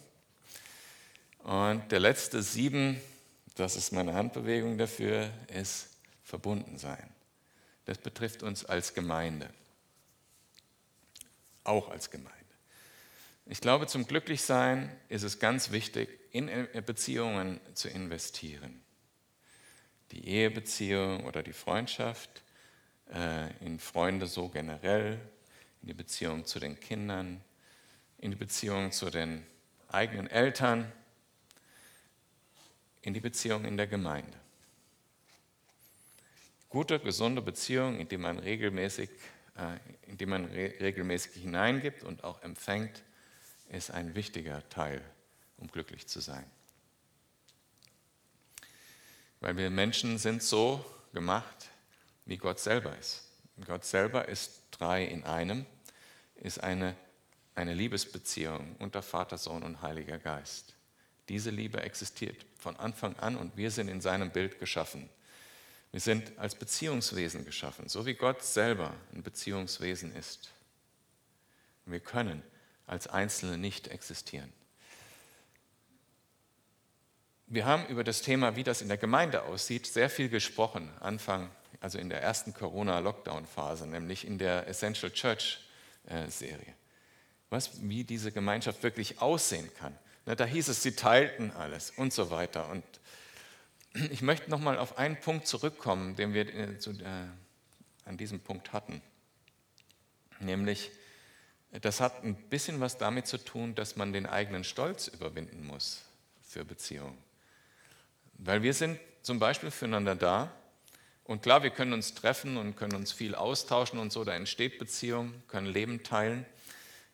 Und 1.39 1.91
der 1.91 2.01
letzte 2.01 2.43
sieben, 2.43 3.01
das 3.55 3.77
ist 3.77 3.93
meine 3.93 4.13
Handbewegung 4.13 4.77
dafür, 4.77 5.31
ist 5.49 5.89
verbunden 6.23 6.79
sein. 6.79 7.09
Das 7.87 7.97
betrifft 7.97 8.43
uns 8.43 8.65
als 8.65 8.93
Gemeinde. 8.93 9.49
Auch 11.65 11.89
als 11.89 12.11
Gemeinde. 12.11 12.42
Ich 13.47 13.61
glaube, 13.61 13.87
zum 13.87 14.07
Glücklichsein 14.07 14.95
ist 15.09 15.25
es 15.25 15.41
ganz 15.41 15.73
wichtig, 15.73 16.09
in 16.31 16.49
Beziehungen 16.87 17.61
zu 17.75 17.89
investieren. 17.89 18.83
Die 20.13 20.29
Ehebeziehung 20.29 21.25
oder 21.25 21.43
die 21.43 21.53
Freundschaft, 21.53 22.43
äh, 23.13 23.51
in 23.65 23.79
Freunde 23.79 24.27
so 24.27 24.49
generell, 24.49 25.19
in 25.83 25.89
die 25.89 25.95
Beziehung 25.95 26.45
zu 26.45 26.61
den 26.61 26.79
Kindern, 26.79 27.43
in 28.19 28.31
die 28.31 28.37
Beziehung 28.37 28.93
zu 28.93 29.11
den 29.11 29.45
eigenen 29.89 30.29
Eltern, 30.29 30.91
in 33.03 33.13
die 33.13 33.21
Beziehung 33.21 33.65
in 33.65 33.77
der 33.77 33.89
Gemeinde. 33.89 34.39
Gute, 36.69 37.01
gesunde 37.01 37.43
Beziehung, 37.43 37.99
in 37.99 38.09
die 38.09 38.17
man 38.17 38.39
regelmäßig, 38.39 39.11
äh, 39.57 40.09
in 40.09 40.17
die 40.17 40.27
man 40.27 40.45
regelmäßig 40.47 41.43
hineingibt 41.43 42.05
und 42.05 42.23
auch 42.23 42.41
empfängt, 42.43 43.03
ist 43.73 43.91
ein 43.91 44.15
wichtiger 44.15 44.69
Teil, 44.69 45.03
um 45.57 45.69
glücklich 45.69 46.07
zu 46.07 46.21
sein. 46.21 46.45
Weil 49.41 49.57
wir 49.57 49.71
Menschen 49.71 50.19
sind 50.19 50.43
so 50.43 50.85
gemacht, 51.13 51.69
wie 52.27 52.37
Gott 52.37 52.61
selber 52.61 52.97
ist. 52.99 53.25
Gott 53.67 53.85
selber 53.85 54.29
ist 54.29 54.63
drei 54.71 55.05
in 55.05 55.25
einem, 55.25 55.67
ist 56.37 56.63
eine, 56.63 56.95
eine 57.55 57.75
Liebesbeziehung 57.75 58.77
unter 58.79 59.03
Vater, 59.03 59.39
Sohn 59.39 59.63
und 59.63 59.83
Heiliger 59.83 60.19
Geist. 60.19 60.75
Diese 61.29 61.51
Liebe 61.51 61.83
existiert 61.83 62.45
von 62.59 62.77
Anfang 62.77 63.17
an 63.17 63.37
und 63.37 63.57
wir 63.57 63.71
sind 63.71 63.89
in 63.89 64.01
seinem 64.01 64.31
Bild 64.31 64.59
geschaffen. 64.59 65.09
Wir 65.93 66.01
sind 66.01 66.39
als 66.39 66.55
Beziehungswesen 66.55 67.45
geschaffen, 67.45 67.89
so 67.89 68.07
wie 68.07 68.15
Gott 68.15 68.43
selber 68.43 68.95
ein 69.15 69.23
Beziehungswesen 69.23 70.15
ist. 70.15 70.51
Wir 71.85 72.01
können 72.01 72.43
als 72.93 73.07
Einzelne 73.07 73.57
nicht 73.57 73.89
existieren. 73.89 74.53
Wir 77.47 77.65
haben 77.65 77.87
über 77.87 78.05
das 78.05 78.21
Thema, 78.21 78.55
wie 78.55 78.65
das 78.65 78.83
in 78.83 78.89
der 78.89 78.99
Gemeinde 78.99 79.45
aussieht, 79.45 79.87
sehr 79.87 80.11
viel 80.11 80.29
gesprochen, 80.29 80.91
Anfang, 81.01 81.51
also 81.81 81.99
in 81.99 82.11
der 82.11 82.21
ersten 82.21 82.53
Corona-Lockdown-Phase, 82.53 83.87
nämlich 83.87 84.27
in 84.27 84.37
der 84.37 84.69
Essential 84.69 85.11
Church-Serie. 85.11 86.69
Äh, 86.69 86.75
Was, 87.49 87.81
wie 87.81 88.05
diese 88.05 88.31
Gemeinschaft 88.31 88.83
wirklich 88.83 89.23
aussehen 89.23 89.71
kann. 89.79 89.99
da 90.27 90.45
hieß 90.45 90.69
es, 90.69 90.83
sie 90.83 90.93
teilten 90.95 91.51
alles 91.51 91.93
und 91.93 92.13
so 92.13 92.31
weiter. 92.31 92.69
Und 92.69 92.85
ich 94.11 94.21
möchte 94.21 94.51
nochmal 94.51 94.79
auf 94.79 94.99
einen 94.99 95.19
Punkt 95.19 95.47
zurückkommen, 95.47 96.15
den 96.17 96.35
wir 96.35 96.55
äh, 96.55 96.79
zu, 96.79 96.91
äh, 96.91 97.27
an 98.05 98.19
diesem 98.19 98.41
Punkt 98.41 98.75
hatten. 98.75 99.01
Nämlich, 100.41 100.91
das 101.81 102.01
hat 102.01 102.23
ein 102.23 102.35
bisschen 102.35 102.81
was 102.81 102.99
damit 102.99 103.27
zu 103.27 103.39
tun, 103.39 103.75
dass 103.75 103.97
man 103.97 104.13
den 104.13 104.27
eigenen 104.27 104.65
Stolz 104.65 105.09
überwinden 105.09 105.67
muss 105.67 106.03
für 106.43 106.65
Beziehungen. 106.65 107.17
Weil 108.35 108.63
wir 108.63 108.75
sind 108.75 108.99
zum 109.23 109.39
Beispiel 109.39 109.71
füreinander 109.71 110.15
da. 110.15 110.53
Und 111.25 111.43
klar, 111.43 111.63
wir 111.63 111.71
können 111.71 111.93
uns 111.93 112.15
treffen 112.15 112.57
und 112.57 112.77
können 112.77 112.95
uns 112.95 113.13
viel 113.13 113.35
austauschen 113.35 113.99
und 113.99 114.13
so, 114.13 114.25
da 114.25 114.35
entsteht 114.35 114.79
Beziehung, 114.79 115.33
können 115.49 115.69
Leben 115.69 116.03
teilen. 116.03 116.45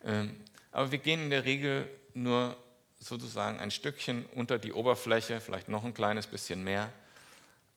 Ähm, 0.03 0.35
aber 0.71 0.91
wir 0.91 0.97
gehen 0.97 1.23
in 1.23 1.29
der 1.29 1.45
Regel 1.45 1.87
nur 2.13 2.57
sozusagen 2.99 3.59
ein 3.59 3.71
Stückchen 3.71 4.25
unter 4.35 4.59
die 4.59 4.73
Oberfläche, 4.73 5.39
vielleicht 5.39 5.69
noch 5.69 5.85
ein 5.85 5.93
kleines 5.93 6.27
bisschen 6.27 6.63
mehr. 6.63 6.91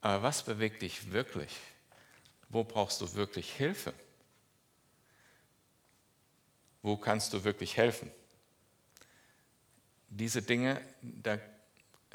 Aber 0.01 0.23
was 0.23 0.42
bewegt 0.42 0.83
dich 0.83 1.12
wirklich? 1.12 1.51
Wo 2.49 2.64
brauchst 2.64 3.01
du 3.01 3.14
wirklich 3.14 3.53
Hilfe? 3.53 3.95
Wo 6.83 6.97
kannst 6.97 7.33
du 7.33 7.45
wirklich 7.45 7.77
helfen? 7.77 8.11
Diese 10.09 10.42
Dinge, 10.42 10.81
da 11.01 11.38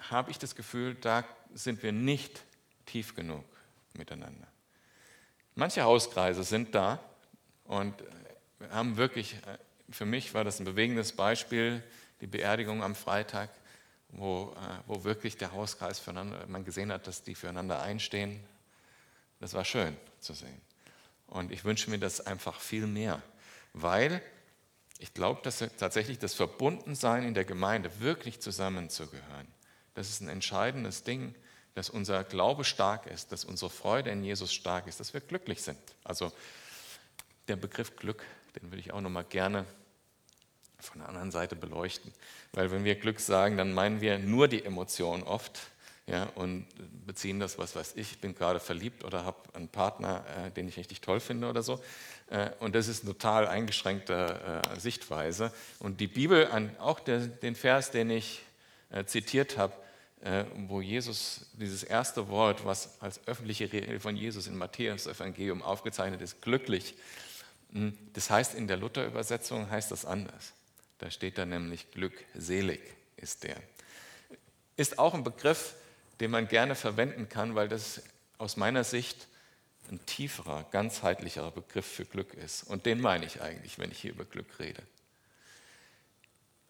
habe 0.10 0.30
ich 0.32 0.38
das 0.38 0.56
Gefühl, 0.56 0.96
da 0.96 1.24
sind 1.54 1.82
wir 1.82 1.92
nicht 1.92 2.44
tief 2.86 3.16
genug 3.16 3.44
miteinander. 3.94 4.48
Manche 5.56 5.84
Hauskreise 5.84 6.44
sind 6.44 6.76
da 6.76 7.00
und 7.64 7.96
haben 8.70 8.98
wirklich, 8.98 9.36
für 9.90 10.06
mich 10.06 10.34
war 10.34 10.44
das 10.44 10.60
ein 10.60 10.66
bewegendes 10.66 11.14
Beispiel, 11.14 11.84
die 12.22 12.28
Beerdigung 12.28 12.84
am 12.84 12.96
Freitag, 12.96 13.50
wo, 14.10 14.56
wo 14.86 15.04
wirklich 15.04 15.38
der 15.38 15.52
Hauskreis 15.52 16.00
füreinander, 16.00 16.46
man 16.48 16.64
gesehen 16.64 16.92
hat, 16.92 17.08
dass 17.08 17.24
die 17.24 17.36
füreinander 17.36 17.82
einstehen. 17.82 18.44
Das 19.40 19.54
war 19.54 19.66
schön 19.66 19.96
zu 20.20 20.34
sehen. 20.34 20.62
Und 21.28 21.52
ich 21.52 21.66
wünsche 21.66 21.90
mir 21.90 22.00
das 22.00 22.26
einfach 22.26 22.60
viel 22.60 22.88
mehr, 22.88 23.22
weil 23.74 24.22
ich 25.00 25.14
glaube, 25.14 25.42
dass 25.44 25.64
tatsächlich 25.78 26.20
das 26.20 26.34
Verbundensein 26.34 27.24
in 27.24 27.34
der 27.34 27.46
Gemeinde, 27.46 28.00
wirklich 28.00 28.40
zusammenzugehören, 28.40 29.48
das 29.94 30.10
ist 30.10 30.22
ein 30.22 30.30
entscheidendes 30.30 31.04
Ding, 31.04 31.36
dass 31.74 31.90
unser 31.90 32.24
Glaube 32.24 32.64
stark 32.64 33.06
ist, 33.06 33.32
dass 33.32 33.46
unsere 33.46 33.70
Freude 33.70 34.10
in 34.10 34.24
Jesus 34.24 34.54
stark 34.54 34.88
ist, 34.88 35.00
dass 35.00 35.14
wir 35.14 35.22
glücklich 35.22 35.62
sind. 35.62 35.80
Also 36.04 36.32
der 37.48 37.56
Begriff 37.56 37.96
Glück, 37.96 38.24
den 38.56 38.72
würde 38.72 38.80
ich 38.80 38.94
auch 38.94 39.02
noch 39.02 39.10
mal 39.10 39.24
gerne 39.24 39.66
von 40.80 41.00
der 41.00 41.10
anderen 41.10 41.32
Seite 41.32 41.56
beleuchten. 41.56 42.14
Weil 42.54 42.72
wenn 42.72 42.84
wir 42.84 42.96
Glück 42.96 43.20
sagen, 43.20 43.58
dann 43.58 43.74
meinen 43.74 44.02
wir 44.02 44.20
nur 44.20 44.48
die 44.48 44.64
Emotion 44.64 45.24
oft 45.24 45.60
ja, 46.08 46.24
und 46.36 46.66
beziehen 47.06 47.40
das, 47.40 47.58
was 47.58 47.76
weiß 47.76 47.94
ich, 47.96 48.20
bin 48.20 48.34
gerade 48.34 48.62
verliebt 48.62 49.04
oder 49.04 49.26
habe 49.26 49.38
einen 49.54 49.68
Partner, 49.68 50.24
äh, 50.46 50.52
den 50.52 50.68
ich 50.70 50.78
richtig 50.78 51.02
toll 51.02 51.20
finde 51.20 51.50
oder 51.50 51.62
so. 51.62 51.82
Äh, 52.30 52.52
und 52.60 52.76
das 52.76 52.88
ist 52.88 53.04
eine 53.04 53.12
total 53.12 53.48
eingeschränkte 53.48 54.64
äh, 54.66 54.80
Sichtweise. 54.80 55.52
Und 55.80 56.00
die 56.00 56.08
Bibel, 56.08 56.50
auch 56.80 57.02
der, 57.02 57.20
den 57.20 57.56
Vers, 57.56 57.92
den 57.92 58.10
ich 58.10 58.42
äh, 58.90 59.04
zitiert 59.04 59.58
habe, 59.58 59.74
äh, 60.22 60.46
wo 60.68 60.82
Jesus 60.82 61.48
dieses 61.54 61.84
erste 61.84 62.30
Wort, 62.30 62.66
was 62.66 63.02
als 63.02 63.28
öffentliche 63.28 63.72
Rede 63.72 64.00
von 64.00 64.16
Jesus 64.16 64.48
im 64.48 64.58
Matthäus-Evangelium 64.58 65.62
aufgezeichnet 65.62 66.22
ist, 66.22 66.42
glücklich, 66.42 66.96
hm, 67.74 67.98
das 68.14 68.30
heißt 68.30 68.56
in 68.56 68.68
der 68.68 68.78
Luther-Übersetzung 68.78 69.70
heißt 69.70 69.92
das 69.92 70.06
anders. 70.06 70.54
Da 71.00 71.12
steht 71.12 71.38
da 71.38 71.46
nämlich 71.46 71.92
glückselig 71.92 72.80
ist 73.18 73.44
der. 73.44 73.58
Ist 74.78 75.00
auch 75.00 75.14
ein 75.14 75.24
Begriff, 75.24 75.76
den 76.20 76.32
man 76.32 76.48
gerne 76.48 76.76
verwenden 76.76 77.30
kann, 77.30 77.56
weil 77.56 77.68
das 77.68 78.02
aus 78.38 78.58
meiner 78.58 78.84
Sicht 78.84 79.28
ein 79.90 80.06
tieferer, 80.06 80.66
ganzheitlicherer 80.72 81.52
Begriff 81.52 81.86
für 81.86 82.06
Glück 82.06 82.34
ist. 82.34 82.64
Und 82.64 82.86
den 82.86 83.00
meine 83.00 83.26
ich 83.26 83.42
eigentlich, 83.42 83.80
wenn 83.80 83.92
ich 83.92 84.00
hier 84.00 84.12
über 84.12 84.26
Glück 84.26 84.60
rede. 84.60 84.84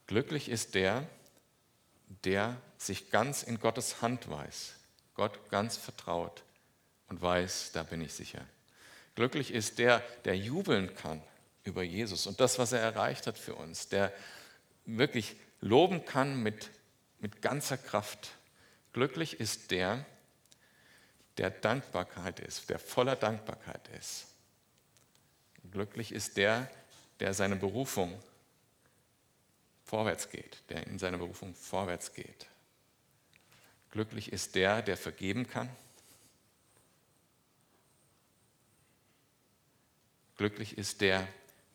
Glücklich 0.06 0.50
ist 0.50 0.76
der, 0.76 1.08
der 2.24 2.56
sich 2.78 3.10
ganz 3.10 3.44
in 3.44 3.60
Gottes 3.60 4.02
Hand 4.02 4.30
weiß, 4.30 4.74
Gott 5.16 5.50
ganz 5.50 5.78
vertraut 5.78 6.44
und 7.10 7.22
weiß, 7.22 7.72
da 7.74 7.84
bin 7.84 8.02
ich 8.02 8.14
sicher. 8.14 8.46
Glücklich 9.16 9.52
ist 9.52 9.80
der, 9.80 10.04
der 10.26 10.38
jubeln 10.38 10.96
kann 10.96 11.22
über 11.64 11.84
Jesus 11.84 12.28
und 12.28 12.40
das, 12.40 12.60
was 12.60 12.72
er 12.72 12.80
erreicht 12.80 13.28
hat 13.28 13.38
für 13.38 13.56
uns, 13.56 13.90
der 13.90 14.14
wirklich 14.86 15.36
loben 15.60 16.06
kann 16.06 16.42
mit, 16.42 16.70
mit 17.20 17.42
ganzer 17.42 17.78
Kraft. 17.78 18.30
Glücklich 18.94 19.40
ist 19.40 19.72
der, 19.72 20.06
der 21.38 21.52
Dankbarkeit 21.52 22.40
ist, 22.40 22.70
der 22.70 22.80
voller 22.80 23.16
Dankbarkeit 23.16 23.88
ist. 23.90 24.26
Glücklich 25.72 26.12
ist 26.12 26.38
der, 26.38 26.70
der 27.20 27.34
seine 27.34 27.56
Berufung 27.56 28.22
vorwärts 29.84 30.30
geht, 30.30 30.64
der 30.70 30.88
in 30.88 31.00
seiner 31.00 31.18
Berufung 31.18 31.54
vorwärts 31.56 32.14
geht. 32.14 32.48
Glücklich 33.92 34.32
ist 34.32 34.56
der, 34.56 34.82
der 34.82 34.98
vergeben 34.98 35.48
kann. 35.48 35.70
Glücklich 40.38 40.78
ist 40.78 41.02
der, 41.02 41.28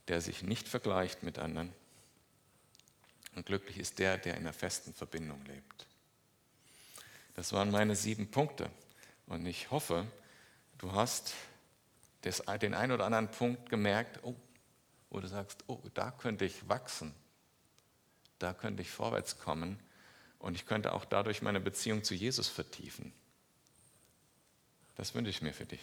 der 0.09 0.21
sich 0.21 0.43
nicht 0.43 0.69
vergleicht 0.69 1.23
mit 1.23 1.39
anderen. 1.39 1.73
Und 3.35 3.47
glücklich 3.47 3.79
ist 3.79 3.99
der, 3.99 4.19
der 4.19 4.35
in 4.35 4.43
einer 4.43 4.53
festen 4.53 4.93
Verbindung 4.93 5.45
lebt. 5.47 5.87
Das 7.35 7.53
waren 7.53 7.71
meine 7.71 7.97
sieben 7.97 8.31
Punkte. 8.31 8.71
Und 9.27 9.47
ich 9.47 9.71
hoffe, 9.71 10.07
du 10.79 10.93
hast 10.93 11.35
das, 12.23 12.43
den 12.61 12.75
einen 12.75 12.93
oder 12.93 13.07
anderen 13.07 13.31
Punkt 13.31 13.71
gemerkt, 13.71 14.21
oh, 14.23 14.35
wo 15.11 15.21
du 15.21 15.29
sagst, 15.29 15.65
oh, 15.67 15.81
da 15.95 16.11
könnte 16.11 16.45
ich 16.45 16.69
wachsen 16.69 17.15
da 18.43 18.53
könnte 18.53 18.83
ich 18.83 18.91
vorwärts 18.91 19.39
kommen 19.39 19.79
und 20.39 20.55
ich 20.55 20.67
könnte 20.67 20.93
auch 20.93 21.05
dadurch 21.05 21.43
meine 21.43 21.61
Beziehung 21.61 22.03
zu 22.03 22.15
Jesus 22.15 22.49
vertiefen. 22.49 23.13
Das 24.97 25.15
wünsche 25.15 25.31
ich 25.31 25.43
mir 25.43 25.55
für 25.55 25.65
dich. 25.65 25.81